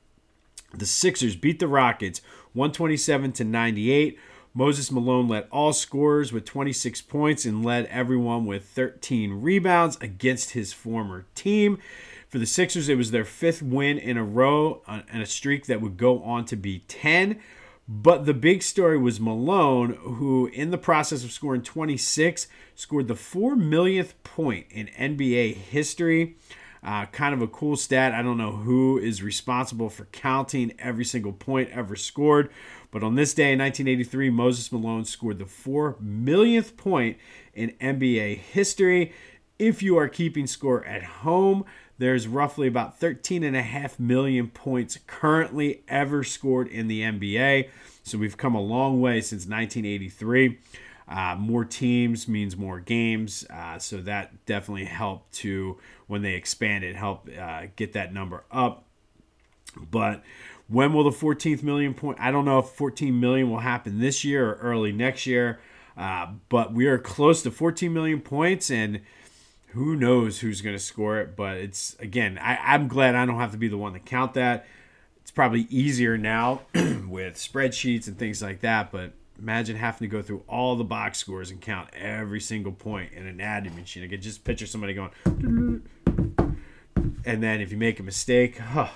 the 0.74 0.86
Sixers 0.86 1.36
beat 1.36 1.60
the 1.60 1.68
Rockets 1.68 2.22
127 2.54 3.32
to 3.34 3.44
98. 3.44 4.20
Moses 4.54 4.92
Malone 4.92 5.28
led 5.28 5.48
all 5.52 5.74
scorers 5.74 6.34
with 6.34 6.46
26 6.46 7.02
points 7.04 7.46
and 7.46 7.64
led 7.64 7.86
everyone 7.88 8.46
with 8.46 8.66
13 8.66 9.42
rebounds 9.42 9.98
against 10.02 10.52
his 10.52 10.74
former 10.74 11.26
team. 11.36 11.78
For 12.28 12.40
the 12.40 12.46
Sixers, 12.46 12.90
it 12.90 12.98
was 12.98 13.12
their 13.12 13.24
fifth 13.24 13.62
win 13.62 13.98
in 13.98 14.18
a 14.18 14.24
row 14.24 14.82
uh, 14.88 15.02
and 15.12 15.22
a 15.22 15.28
streak 15.28 15.68
that 15.68 15.80
would 15.80 15.96
go 15.98 16.22
on 16.24 16.46
to 16.46 16.56
be 16.56 16.80
10. 16.88 17.40
But 17.88 18.26
the 18.26 18.34
big 18.34 18.64
story 18.64 18.98
was 18.98 19.20
Malone, 19.20 19.94
who, 19.94 20.48
in 20.48 20.72
the 20.72 20.78
process 20.78 21.24
of 21.24 21.32
scoring 21.32 21.62
26, 21.62 22.48
scored 22.76 23.08
the 23.08 23.16
four 23.16 23.56
millionth 23.56 24.22
point 24.24 24.66
in 24.70 24.88
NBA 24.88 25.56
history. 25.56 26.36
Uh, 26.84 27.06
kind 27.08 27.34
of 27.34 27.42
a 27.42 27.48
cool 27.48 27.78
stat. 27.78 28.14
I 28.14 28.22
don't 28.22 28.38
know 28.38 28.52
who 28.52 28.98
is 28.98 29.24
responsible 29.24 29.90
for 29.90 30.06
counting 30.06 30.74
every 30.80 31.06
single 31.06 31.32
point 31.32 31.70
ever 31.70 31.96
scored, 31.96 32.50
but 32.92 33.04
on 33.04 33.16
this 33.16 33.34
day 33.34 33.54
in 33.54 33.60
1983, 33.60 34.30
Moses 34.30 34.72
Malone 34.72 35.06
scored 35.06 35.40
the 35.40 35.46
four 35.46 35.96
millionth 36.00 36.78
point 36.78 37.18
in 37.54 37.72
NBA 37.82 38.38
history. 38.38 39.14
If 39.58 39.82
you 39.82 39.98
are 39.98 40.08
keeping 40.08 40.46
score 40.46 40.86
at 40.86 41.04
home, 41.04 41.66
there's 41.98 42.28
roughly 42.28 42.68
about 42.68 43.00
13 43.00 43.44
and 43.44 43.56
a 43.56 43.62
half 43.62 44.00
million 44.00 44.50
points 44.50 45.00
currently 45.08 45.84
ever 45.88 46.24
scored 46.24 46.68
in 46.68 46.88
the 46.88 47.02
NBA. 47.02 47.70
So 48.04 48.18
we've 48.18 48.38
come 48.38 48.56
a 48.56 48.62
long 48.62 49.02
way 49.02 49.22
since 49.22 49.48
1983. 49.48 50.60
Uh, 51.08 51.36
more 51.40 51.64
teams 51.64 52.28
means 52.28 52.56
more 52.58 52.80
games. 52.80 53.46
Uh, 53.50 53.80
so 53.80 53.98
that 53.98 54.46
definitely 54.46 54.86
helped 54.86 55.34
to, 55.34 55.78
when 56.08 56.22
they 56.22 56.34
expanded, 56.34 56.96
help 56.96 57.30
uh, 57.40 57.64
get 57.76 57.94
that 57.94 58.14
number 58.14 58.44
up. 58.52 58.84
But 59.90 60.24
when 60.68 60.94
will 60.94 61.04
the 61.04 61.12
14th 61.12 61.64
million 61.64 61.94
point? 61.94 62.18
I 62.20 62.32
don't 62.32 62.46
know 62.46 62.60
if 62.60 62.68
14 62.68 63.18
million 63.20 63.50
will 63.50 63.60
happen 63.60 64.00
this 64.00 64.24
year 64.24 64.52
or 64.52 64.56
early 64.56 64.92
next 64.92 65.26
year. 65.26 65.60
Uh, 65.96 66.28
but 66.50 66.74
we 66.74 66.86
are 66.88 67.00
close 67.00 67.42
to 67.42 67.50
14 67.50 67.92
million 67.92 68.22
points 68.22 68.70
and 68.70 69.02
who 69.68 69.96
knows 69.96 70.40
who's 70.40 70.62
going 70.62 70.76
to 70.76 70.84
score 70.84 71.20
it. 71.20 71.36
But 71.36 71.58
it's 71.58 71.96
again, 72.00 72.38
I, 72.42 72.58
I'm 72.58 72.88
glad 72.88 73.16
I 73.16 73.26
don't 73.26 73.40
have 73.40 73.52
to 73.52 73.58
be 73.58 73.68
the 73.68 73.78
one 73.78 73.94
to 73.94 74.00
count 74.00 74.34
that. 74.34 74.66
It's 75.22 75.32
probably 75.32 75.68
easier 75.70 76.18
now 76.18 76.62
with 76.74 77.36
spreadsheets 77.36 78.08
and 78.08 78.18
things 78.18 78.42
like 78.42 78.62
that. 78.62 78.92
But 78.92 79.14
imagine 79.40 79.76
having 79.76 80.08
to 80.10 80.12
go 80.12 80.22
through 80.22 80.44
all 80.48 80.76
the 80.76 80.84
box 80.84 81.20
scores 81.20 81.52
and 81.52 81.62
count 81.62 81.90
every 81.94 82.40
single 82.40 82.72
point 82.72 83.14
in 83.14 83.28
an 83.28 83.42
adding 83.42 83.76
machine. 83.76 84.04
I 84.04 84.08
could 84.08 84.22
just 84.22 84.44
picture 84.44 84.66
somebody 84.66 84.94
going, 84.94 85.12
and 87.26 87.44
then 87.44 87.62
if 87.62 87.72
you 87.72 87.78
make 87.78 88.00
a 88.00 88.04
mistake, 88.04 88.58
huh. 88.58 88.90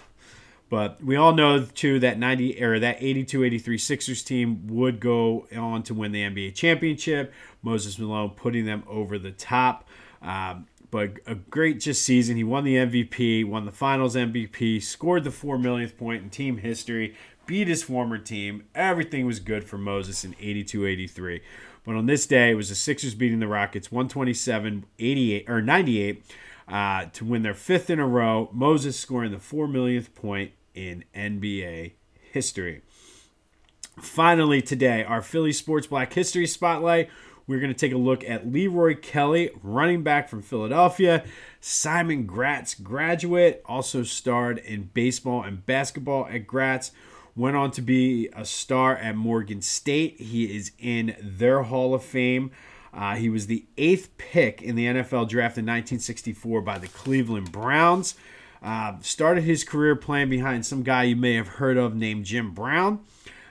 But 0.70 1.04
we 1.04 1.18
all 1.18 1.34
know 1.34 1.66
too 1.66 2.00
that 2.00 2.18
90 2.18 2.64
or 2.64 2.80
that 2.80 3.02
82-83 3.02 3.78
Sixers 3.78 4.24
team 4.24 4.68
would 4.68 5.02
go 5.02 5.46
on 5.54 5.84
to 5.84 5.94
win 5.94 6.14
the 6.14 6.22
NBA 6.22 6.56
championship. 6.56 7.34
Moses 7.62 8.00
Malone 8.00 8.30
putting 8.30 8.66
them 8.66 8.84
over 8.88 9.20
the 9.20 9.32
top. 9.32 9.86
Um, 10.22 10.68
but 10.92 11.12
a 11.26 11.36
great 11.36 11.80
just 11.80 12.04
season. 12.04 12.36
He 12.36 12.44
won 12.44 12.64
the 12.64 12.76
MVP, 12.76 13.46
won 13.46 13.66
the 13.66 13.72
Finals 13.72 14.16
MVP, 14.16 14.84
scored 14.84 15.24
the 15.24 15.32
four 15.32 15.58
millionth 15.58 15.98
point 15.98 16.22
in 16.22 16.30
team 16.30 16.58
history, 16.58 17.16
beat 17.46 17.68
his 17.68 17.82
former 17.82 18.18
team. 18.18 18.66
Everything 18.76 19.26
was 19.26 19.40
good 19.40 19.64
for 19.64 19.78
Moses 19.78 20.26
in 20.26 20.34
82-83. 20.34 21.42
But 21.84 21.96
on 21.96 22.06
this 22.06 22.28
day, 22.28 22.52
it 22.52 22.56
was 22.56 22.70
the 22.70 22.76
Sixers 22.76 23.16
beating 23.16 23.40
the 23.40 23.48
Rockets 23.48 23.92
127 23.92 24.86
88 25.00 25.50
or 25.50 25.62
98 25.62 26.24
uh, 26.68 27.06
to 27.14 27.26
win 27.26 27.42
their 27.42 27.54
fifth 27.54 27.90
in 27.90 28.00
a 28.00 28.08
row. 28.08 28.50
Moses 28.52 29.00
scoring 29.00 29.32
the 29.32 29.40
four 29.40 29.68
millionth 29.68 30.14
point 30.14 30.52
in 30.76 31.04
NBA 31.16 31.94
history. 32.32 32.82
Finally, 34.00 34.62
today, 34.62 35.04
our 35.04 35.22
Philly 35.22 35.52
Sports 35.54 35.88
Black 35.88 36.14
History 36.14 36.48
Spotlight. 36.48 37.10
We're 37.48 37.60
going 37.60 37.74
to 37.74 37.78
take 37.78 37.94
a 37.94 37.98
look 37.98 38.24
at 38.24 38.52
Leroy 38.52 38.96
Kelly, 38.96 39.50
running 39.62 40.04
back 40.04 40.30
from 40.30 40.42
Philadelphia. 40.42 41.24
Simon 41.60 42.26
Gratz, 42.26 42.74
graduate, 42.76 43.62
also 43.66 44.04
starred 44.04 44.60
in 44.60 44.90
baseball 44.94 45.44
and 45.44 45.66
basketball 45.66 46.28
at 46.28 46.48
Gratz. 46.48 46.92
Went 47.36 47.56
on 47.56 47.72
to 47.72 47.82
be 47.82 48.30
a 48.36 48.46
star 48.46 48.96
at 48.96 49.16
Morgan 49.16 49.62
State. 49.62 50.20
He 50.20 50.56
is 50.56 50.72
in 50.80 51.16
their 51.22 51.64
Hall 51.64 51.94
of 51.94 52.04
Fame. 52.04 52.52
Uh, 52.94 53.16
he 53.16 53.30
was 53.30 53.48
the 53.48 53.66
eighth 53.78 54.18
pick 54.18 54.62
in 54.62 54.76
the 54.76 54.86
NFL 54.86 55.30
draft 55.30 55.58
in 55.58 55.66
1964 55.66 56.62
by 56.62 56.78
the 56.78 56.88
Cleveland 56.90 57.52
Browns. 57.52 58.16
Uh, 58.62 59.00
started 59.00 59.44
his 59.44 59.64
career 59.64 59.96
playing 59.96 60.30
behind 60.30 60.66
some 60.66 60.84
guy 60.84 61.04
you 61.04 61.16
may 61.16 61.36
have 61.36 61.48
heard 61.48 61.78
of 61.78 61.96
named 61.96 62.26
Jim 62.26 62.52
Brown. 62.52 63.00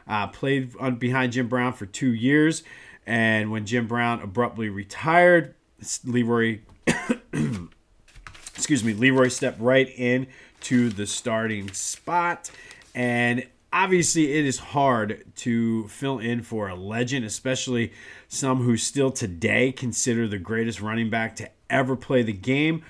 Uh, 0.06 0.26
played 0.26 0.74
on, 0.78 0.96
behind 0.96 1.32
Jim 1.32 1.48
Brown 1.48 1.72
for 1.72 1.86
two 1.86 2.12
years. 2.12 2.62
And 3.10 3.50
when 3.50 3.66
Jim 3.66 3.88
Brown 3.88 4.22
abruptly 4.22 4.68
retired, 4.68 5.56
Leroy, 6.04 6.60
excuse 8.54 8.84
me, 8.84 8.92
Leroy 8.92 9.26
stepped 9.26 9.60
right 9.60 9.92
in 9.98 10.28
to 10.60 10.90
the 10.90 11.08
starting 11.08 11.72
spot. 11.72 12.52
And 12.94 13.48
obviously, 13.72 14.34
it 14.34 14.44
is 14.46 14.58
hard 14.58 15.24
to 15.38 15.88
fill 15.88 16.20
in 16.20 16.42
for 16.42 16.68
a 16.68 16.76
legend, 16.76 17.24
especially 17.24 17.92
some 18.28 18.62
who 18.62 18.76
still 18.76 19.10
today 19.10 19.72
consider 19.72 20.28
the 20.28 20.38
greatest 20.38 20.80
running 20.80 21.10
back 21.10 21.34
to 21.34 21.50
ever 21.68 21.96
play 21.96 22.22
the 22.22 22.32
game. 22.32 22.84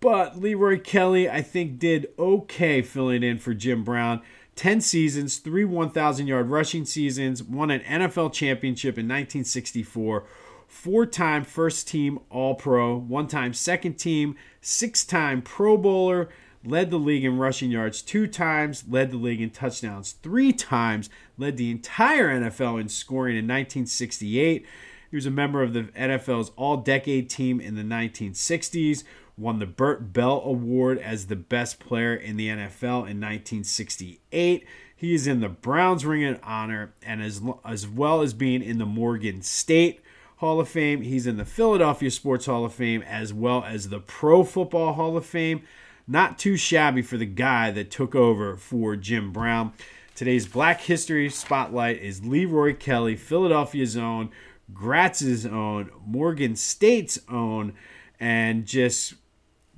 But 0.00 0.40
Leroy 0.40 0.80
Kelly, 0.80 1.28
I 1.28 1.42
think, 1.42 1.78
did 1.78 2.06
okay 2.18 2.80
filling 2.80 3.22
in 3.22 3.38
for 3.38 3.52
Jim 3.52 3.84
Brown. 3.84 4.22
10 4.58 4.80
seasons, 4.80 5.36
three 5.36 5.64
1,000 5.64 6.26
yard 6.26 6.50
rushing 6.50 6.84
seasons, 6.84 7.44
won 7.44 7.70
an 7.70 7.80
NFL 7.82 8.32
championship 8.32 8.98
in 8.98 9.06
1964, 9.06 10.24
four 10.66 11.06
time 11.06 11.44
first 11.44 11.86
team 11.86 12.18
All 12.28 12.56
Pro, 12.56 12.98
one 12.98 13.28
time 13.28 13.54
second 13.54 14.00
team, 14.00 14.34
six 14.60 15.04
time 15.04 15.42
Pro 15.42 15.76
Bowler, 15.76 16.28
led 16.64 16.90
the 16.90 16.98
league 16.98 17.24
in 17.24 17.38
rushing 17.38 17.70
yards 17.70 18.02
two 18.02 18.26
times, 18.26 18.82
led 18.88 19.12
the 19.12 19.16
league 19.16 19.40
in 19.40 19.50
touchdowns 19.50 20.16
three 20.24 20.52
times, 20.52 21.08
led 21.36 21.56
the 21.56 21.70
entire 21.70 22.28
NFL 22.28 22.80
in 22.80 22.88
scoring 22.88 23.36
in 23.36 23.44
1968. 23.44 24.66
He 25.08 25.16
was 25.16 25.24
a 25.24 25.30
member 25.30 25.62
of 25.62 25.72
the 25.72 25.84
NFL's 25.84 26.50
All 26.56 26.78
Decade 26.78 27.30
team 27.30 27.60
in 27.60 27.76
the 27.76 27.82
1960s 27.82 29.04
won 29.38 29.58
the 29.58 29.66
Bert 29.66 30.12
Bell 30.12 30.42
Award 30.44 30.98
as 30.98 31.26
the 31.26 31.36
best 31.36 31.78
player 31.78 32.14
in 32.14 32.36
the 32.36 32.48
NFL 32.48 33.08
in 33.08 33.20
1968. 33.20 34.66
He 34.96 35.14
is 35.14 35.26
in 35.26 35.40
the 35.40 35.48
Browns 35.48 36.04
Ring 36.04 36.24
of 36.24 36.40
Honor 36.42 36.92
and 37.02 37.22
as, 37.22 37.40
as 37.64 37.86
well 37.86 38.20
as 38.20 38.34
being 38.34 38.62
in 38.62 38.78
the 38.78 38.86
Morgan 38.86 39.42
State 39.42 40.00
Hall 40.38 40.58
of 40.58 40.68
Fame. 40.68 41.02
He's 41.02 41.26
in 41.26 41.36
the 41.36 41.44
Philadelphia 41.44 42.10
Sports 42.10 42.46
Hall 42.46 42.64
of 42.64 42.74
Fame 42.74 43.02
as 43.02 43.32
well 43.32 43.64
as 43.64 43.88
the 43.88 44.00
Pro 44.00 44.42
Football 44.42 44.94
Hall 44.94 45.16
of 45.16 45.24
Fame. 45.24 45.62
Not 46.08 46.38
too 46.38 46.56
shabby 46.56 47.02
for 47.02 47.16
the 47.16 47.26
guy 47.26 47.70
that 47.70 47.90
took 47.90 48.14
over 48.14 48.56
for 48.56 48.96
Jim 48.96 49.30
Brown. 49.30 49.72
Today's 50.14 50.48
Black 50.48 50.80
History 50.80 51.28
Spotlight 51.28 52.02
is 52.02 52.24
Leroy 52.24 52.74
Kelly, 52.74 53.14
Philadelphia's 53.14 53.96
own, 53.96 54.30
Gratz's 54.72 55.46
own, 55.46 55.90
Morgan 56.04 56.56
State's 56.56 57.20
own, 57.28 57.74
and 58.18 58.66
just 58.66 59.14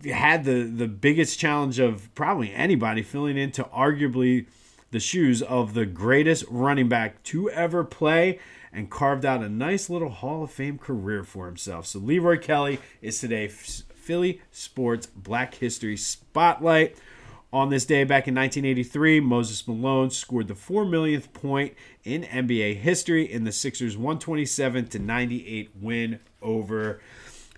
had 0.04 0.44
the 0.44 0.62
the 0.62 0.88
biggest 0.88 1.38
challenge 1.38 1.78
of 1.78 2.14
probably 2.14 2.52
anybody 2.52 3.02
filling 3.02 3.36
into 3.36 3.64
arguably 3.64 4.46
the 4.90 5.00
shoes 5.00 5.42
of 5.42 5.74
the 5.74 5.86
greatest 5.86 6.44
running 6.48 6.88
back 6.88 7.22
to 7.22 7.48
ever 7.50 7.84
play 7.84 8.38
and 8.72 8.90
carved 8.90 9.24
out 9.24 9.42
a 9.42 9.48
nice 9.48 9.90
little 9.90 10.08
Hall 10.08 10.44
of 10.44 10.50
Fame 10.50 10.78
career 10.78 11.24
for 11.24 11.46
himself. 11.46 11.86
So 11.86 11.98
Leroy 11.98 12.38
Kelly 12.38 12.78
is 13.02 13.20
today 13.20 13.48
Philly 13.48 14.40
Sports 14.50 15.06
Black 15.06 15.54
History 15.54 15.96
Spotlight. 15.96 16.96
On 17.52 17.68
this 17.68 17.84
day 17.84 18.04
back 18.04 18.28
in 18.28 18.34
1983, 18.36 19.18
Moses 19.18 19.66
Malone 19.66 20.10
scored 20.10 20.46
the 20.46 20.54
4 20.54 20.84
millionth 20.84 21.32
point 21.32 21.74
in 22.04 22.22
NBA 22.22 22.76
history 22.76 23.24
in 23.30 23.42
the 23.42 23.50
Sixers 23.50 23.96
127 23.96 24.86
to 24.88 24.98
98 25.00 25.70
win 25.80 26.20
over 26.40 27.00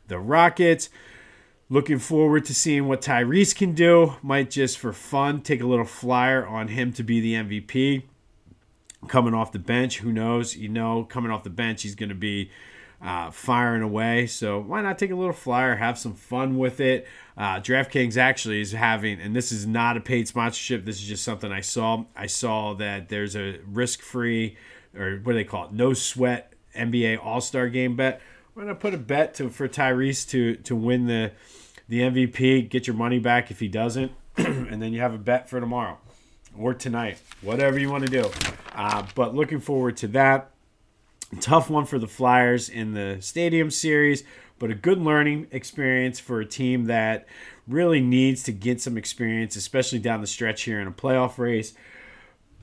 the 0.09 0.18
Rockets. 0.18 0.88
Looking 1.72 2.00
forward 2.00 2.44
to 2.44 2.54
seeing 2.54 2.87
what 2.87 3.00
Tyrese 3.00 3.56
can 3.56 3.72
do. 3.72 4.16
Might 4.20 4.50
just 4.50 4.76
for 4.76 4.92
fun 4.92 5.40
take 5.40 5.62
a 5.62 5.66
little 5.66 5.87
flyer 5.87 6.46
on 6.46 6.68
him 6.68 6.92
to 6.92 7.02
be 7.02 7.18
the 7.18 7.32
MVP. 7.32 8.02
Coming 9.08 9.32
off 9.32 9.52
the 9.52 9.58
bench, 9.58 10.00
who 10.00 10.12
knows? 10.12 10.54
You 10.54 10.68
know, 10.68 11.04
coming 11.04 11.30
off 11.30 11.44
the 11.44 11.48
bench, 11.48 11.80
he's 11.80 11.94
going 11.94 12.11
to 12.11 12.14
be 12.14 12.50
uh, 13.00 13.30
firing 13.30 13.80
away. 13.80 14.26
So 14.26 14.61
why 14.61 14.82
not 14.82 14.98
take 14.98 15.12
a 15.12 15.14
little 15.14 15.32
flyer, 15.32 15.76
have 15.76 15.98
some 15.98 16.12
fun 16.12 16.58
with 16.58 16.78
it? 16.78 17.08
Uh, 17.38 17.58
DraftKings 17.58 18.18
actually 18.18 18.61
is 18.61 18.72
having, 18.72 19.18
and 19.18 19.35
this 19.35 19.50
is 19.50 19.66
not 19.66 19.96
a 19.96 20.00
paid 20.00 20.28
sponsorship. 20.28 20.85
This 20.85 20.96
is 20.96 21.08
just 21.08 21.24
something 21.24 21.50
I 21.50 21.62
saw. 21.62 22.04
I 22.14 22.26
saw 22.26 22.74
that 22.74 23.08
there's 23.08 23.35
a 23.35 23.61
risk-free, 23.66 24.58
or 24.94 25.20
what 25.22 25.32
do 25.32 25.38
they 25.38 25.44
call 25.44 25.68
it, 25.68 25.72
no 25.72 25.94
sweat 25.94 26.52
NBA 26.76 27.24
All 27.24 27.40
Star 27.40 27.70
Game 27.70 27.96
bet. 27.96 28.20
I'm 28.54 28.64
gonna 28.64 28.74
put 28.74 28.92
a 28.92 28.98
bet 28.98 29.32
to 29.37 29.48
for 29.48 29.66
Tyrese 29.66 30.28
to 30.28 30.56
to 30.56 30.76
win 30.76 31.06
the 31.06 31.32
the 31.88 32.00
MVP, 32.00 32.68
get 32.68 32.86
your 32.86 32.96
money 32.96 33.18
back 33.18 33.50
if 33.50 33.60
he 33.60 33.68
doesn't, 33.68 34.12
and 34.36 34.80
then 34.80 34.92
you 34.92 35.00
have 35.00 35.14
a 35.14 35.18
bet 35.18 35.48
for 35.48 35.60
tomorrow 35.60 35.98
or 36.56 36.74
tonight, 36.74 37.18
whatever 37.40 37.78
you 37.78 37.90
want 37.90 38.04
to 38.04 38.10
do. 38.10 38.30
Uh, 38.74 39.06
but 39.14 39.34
looking 39.34 39.60
forward 39.60 39.96
to 39.98 40.08
that. 40.08 40.50
Tough 41.40 41.70
one 41.70 41.86
for 41.86 41.98
the 41.98 42.06
Flyers 42.06 42.68
in 42.68 42.92
the 42.92 43.16
Stadium 43.20 43.70
Series, 43.70 44.22
but 44.58 44.70
a 44.70 44.74
good 44.74 44.98
learning 44.98 45.46
experience 45.50 46.20
for 46.20 46.40
a 46.40 46.46
team 46.46 46.84
that 46.84 47.26
really 47.66 48.00
needs 48.00 48.42
to 48.42 48.52
get 48.52 48.80
some 48.80 48.98
experience, 48.98 49.56
especially 49.56 49.98
down 49.98 50.20
the 50.20 50.26
stretch 50.26 50.62
here 50.62 50.78
in 50.78 50.86
a 50.86 50.92
playoff 50.92 51.38
race. 51.38 51.72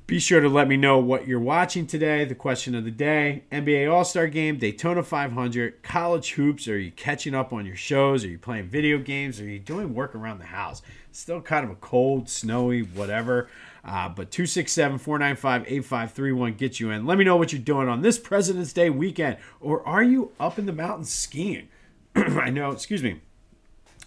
Be 0.10 0.18
sure 0.18 0.42
to 0.42 0.50
let 0.50 0.68
me 0.68 0.76
know 0.76 0.98
what 0.98 1.28
you're 1.28 1.40
watching 1.40 1.86
today. 1.86 2.26
The 2.26 2.34
question 2.34 2.74
of 2.74 2.84
the 2.84 2.90
day 2.90 3.44
NBA 3.52 3.94
All 3.94 4.04
Star 4.04 4.26
Game, 4.26 4.58
Daytona 4.58 5.04
500, 5.04 5.84
college 5.84 6.32
hoops. 6.32 6.68
Are 6.68 6.80
you 6.80 6.90
catching 6.90 7.36
up 7.36 7.54
on 7.54 7.64
your 7.64 7.76
shows? 7.76 8.26
Are 8.26 8.28
you 8.28 8.40
playing 8.40 8.70
video 8.70 8.98
games? 8.98 9.40
Are 9.40 9.46
you 9.46 9.60
doing 9.60 9.94
work 9.94 10.16
around 10.16 10.40
the 10.40 10.46
house? 10.46 10.82
It's 11.12 11.20
still 11.20 11.42
kind 11.42 11.64
of 11.64 11.70
a 11.70 11.76
cold, 11.76 12.28
snowy, 12.28 12.82
whatever. 12.82 13.50
Uh, 13.86 14.10
but 14.10 14.32
267 14.32 14.98
495 14.98 15.62
8531 15.68 16.54
gets 16.56 16.80
you 16.80 16.90
in. 16.90 17.06
Let 17.06 17.20
me 17.20 17.24
know 17.24 17.38
what 17.38 17.54
you're 17.54 17.62
doing 17.62 17.88
on 17.88 18.02
this 18.02 18.18
President's 18.18 18.74
Day 18.74 18.90
weekend. 18.90 19.38
Or 19.62 19.88
are 19.88 20.02
you 20.02 20.32
up 20.40 20.58
in 20.58 20.66
the 20.66 20.74
mountains 20.74 21.14
skiing? 21.14 21.68
I 22.16 22.50
know, 22.50 22.72
excuse 22.72 23.04
me. 23.04 23.22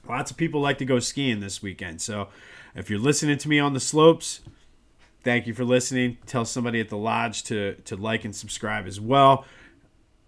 Lots 0.08 0.32
of 0.32 0.36
people 0.36 0.60
like 0.60 0.78
to 0.78 0.84
go 0.84 0.98
skiing 0.98 1.38
this 1.38 1.62
weekend. 1.62 2.00
So 2.00 2.26
if 2.74 2.90
you're 2.90 2.98
listening 2.98 3.38
to 3.38 3.48
me 3.48 3.60
on 3.60 3.72
the 3.72 3.78
slopes, 3.78 4.40
Thank 5.22 5.46
you 5.46 5.54
for 5.54 5.64
listening. 5.64 6.18
Tell 6.26 6.44
somebody 6.44 6.80
at 6.80 6.88
the 6.88 6.96
lodge 6.96 7.44
to 7.44 7.74
to 7.84 7.96
like 7.96 8.24
and 8.24 8.34
subscribe 8.34 8.86
as 8.86 9.00
well. 9.00 9.44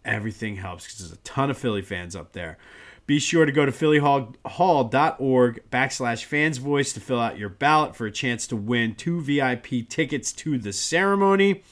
Everything 0.05 0.57
helps 0.57 0.85
because 0.85 0.99
there's 0.99 1.13
a 1.13 1.23
ton 1.23 1.51
of 1.51 1.59
Philly 1.59 1.83
fans 1.83 2.15
up 2.15 2.33
there. 2.33 2.59
Be 3.07 3.19
sure 3.19 3.45
to 3.45 3.53
go 3.53 3.67
to 3.67 3.73
phillyhall.org 3.73 5.63
backslash 5.71 6.25
fans 6.25 6.59
voice 6.59 6.93
to 6.95 7.01
fill 7.01 7.21
out 7.21 7.39
your 7.39 7.51
ballot 7.51 7.95
for 7.95 8.07
a 8.07 8.11
chance 8.11 8.47
to 8.47 8.57
win 8.57 8.95
two 8.95 9.21
VIP 9.21 9.89
tickets 9.89 10.33
to 10.33 10.59
the 10.59 10.73
ceremony. 10.73 11.63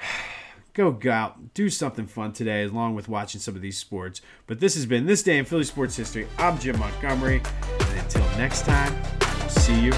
Go 0.74 0.96
out, 1.10 1.54
do 1.54 1.70
something 1.70 2.06
fun 2.06 2.32
today, 2.32 2.62
along 2.62 2.94
with 2.94 3.08
watching 3.08 3.40
some 3.40 3.56
of 3.56 3.62
these 3.62 3.76
sports. 3.76 4.20
But 4.46 4.60
this 4.60 4.76
has 4.76 4.86
been 4.86 5.06
This 5.06 5.24
Day 5.24 5.36
in 5.36 5.44
Philly 5.44 5.64
Sports 5.64 5.96
History. 5.96 6.28
I'm 6.38 6.56
Jim 6.60 6.78
Montgomery. 6.78 7.42
And 7.80 7.98
until 7.98 8.22
next 8.38 8.64
time, 8.64 8.94
see 9.48 9.86
you 9.86 9.92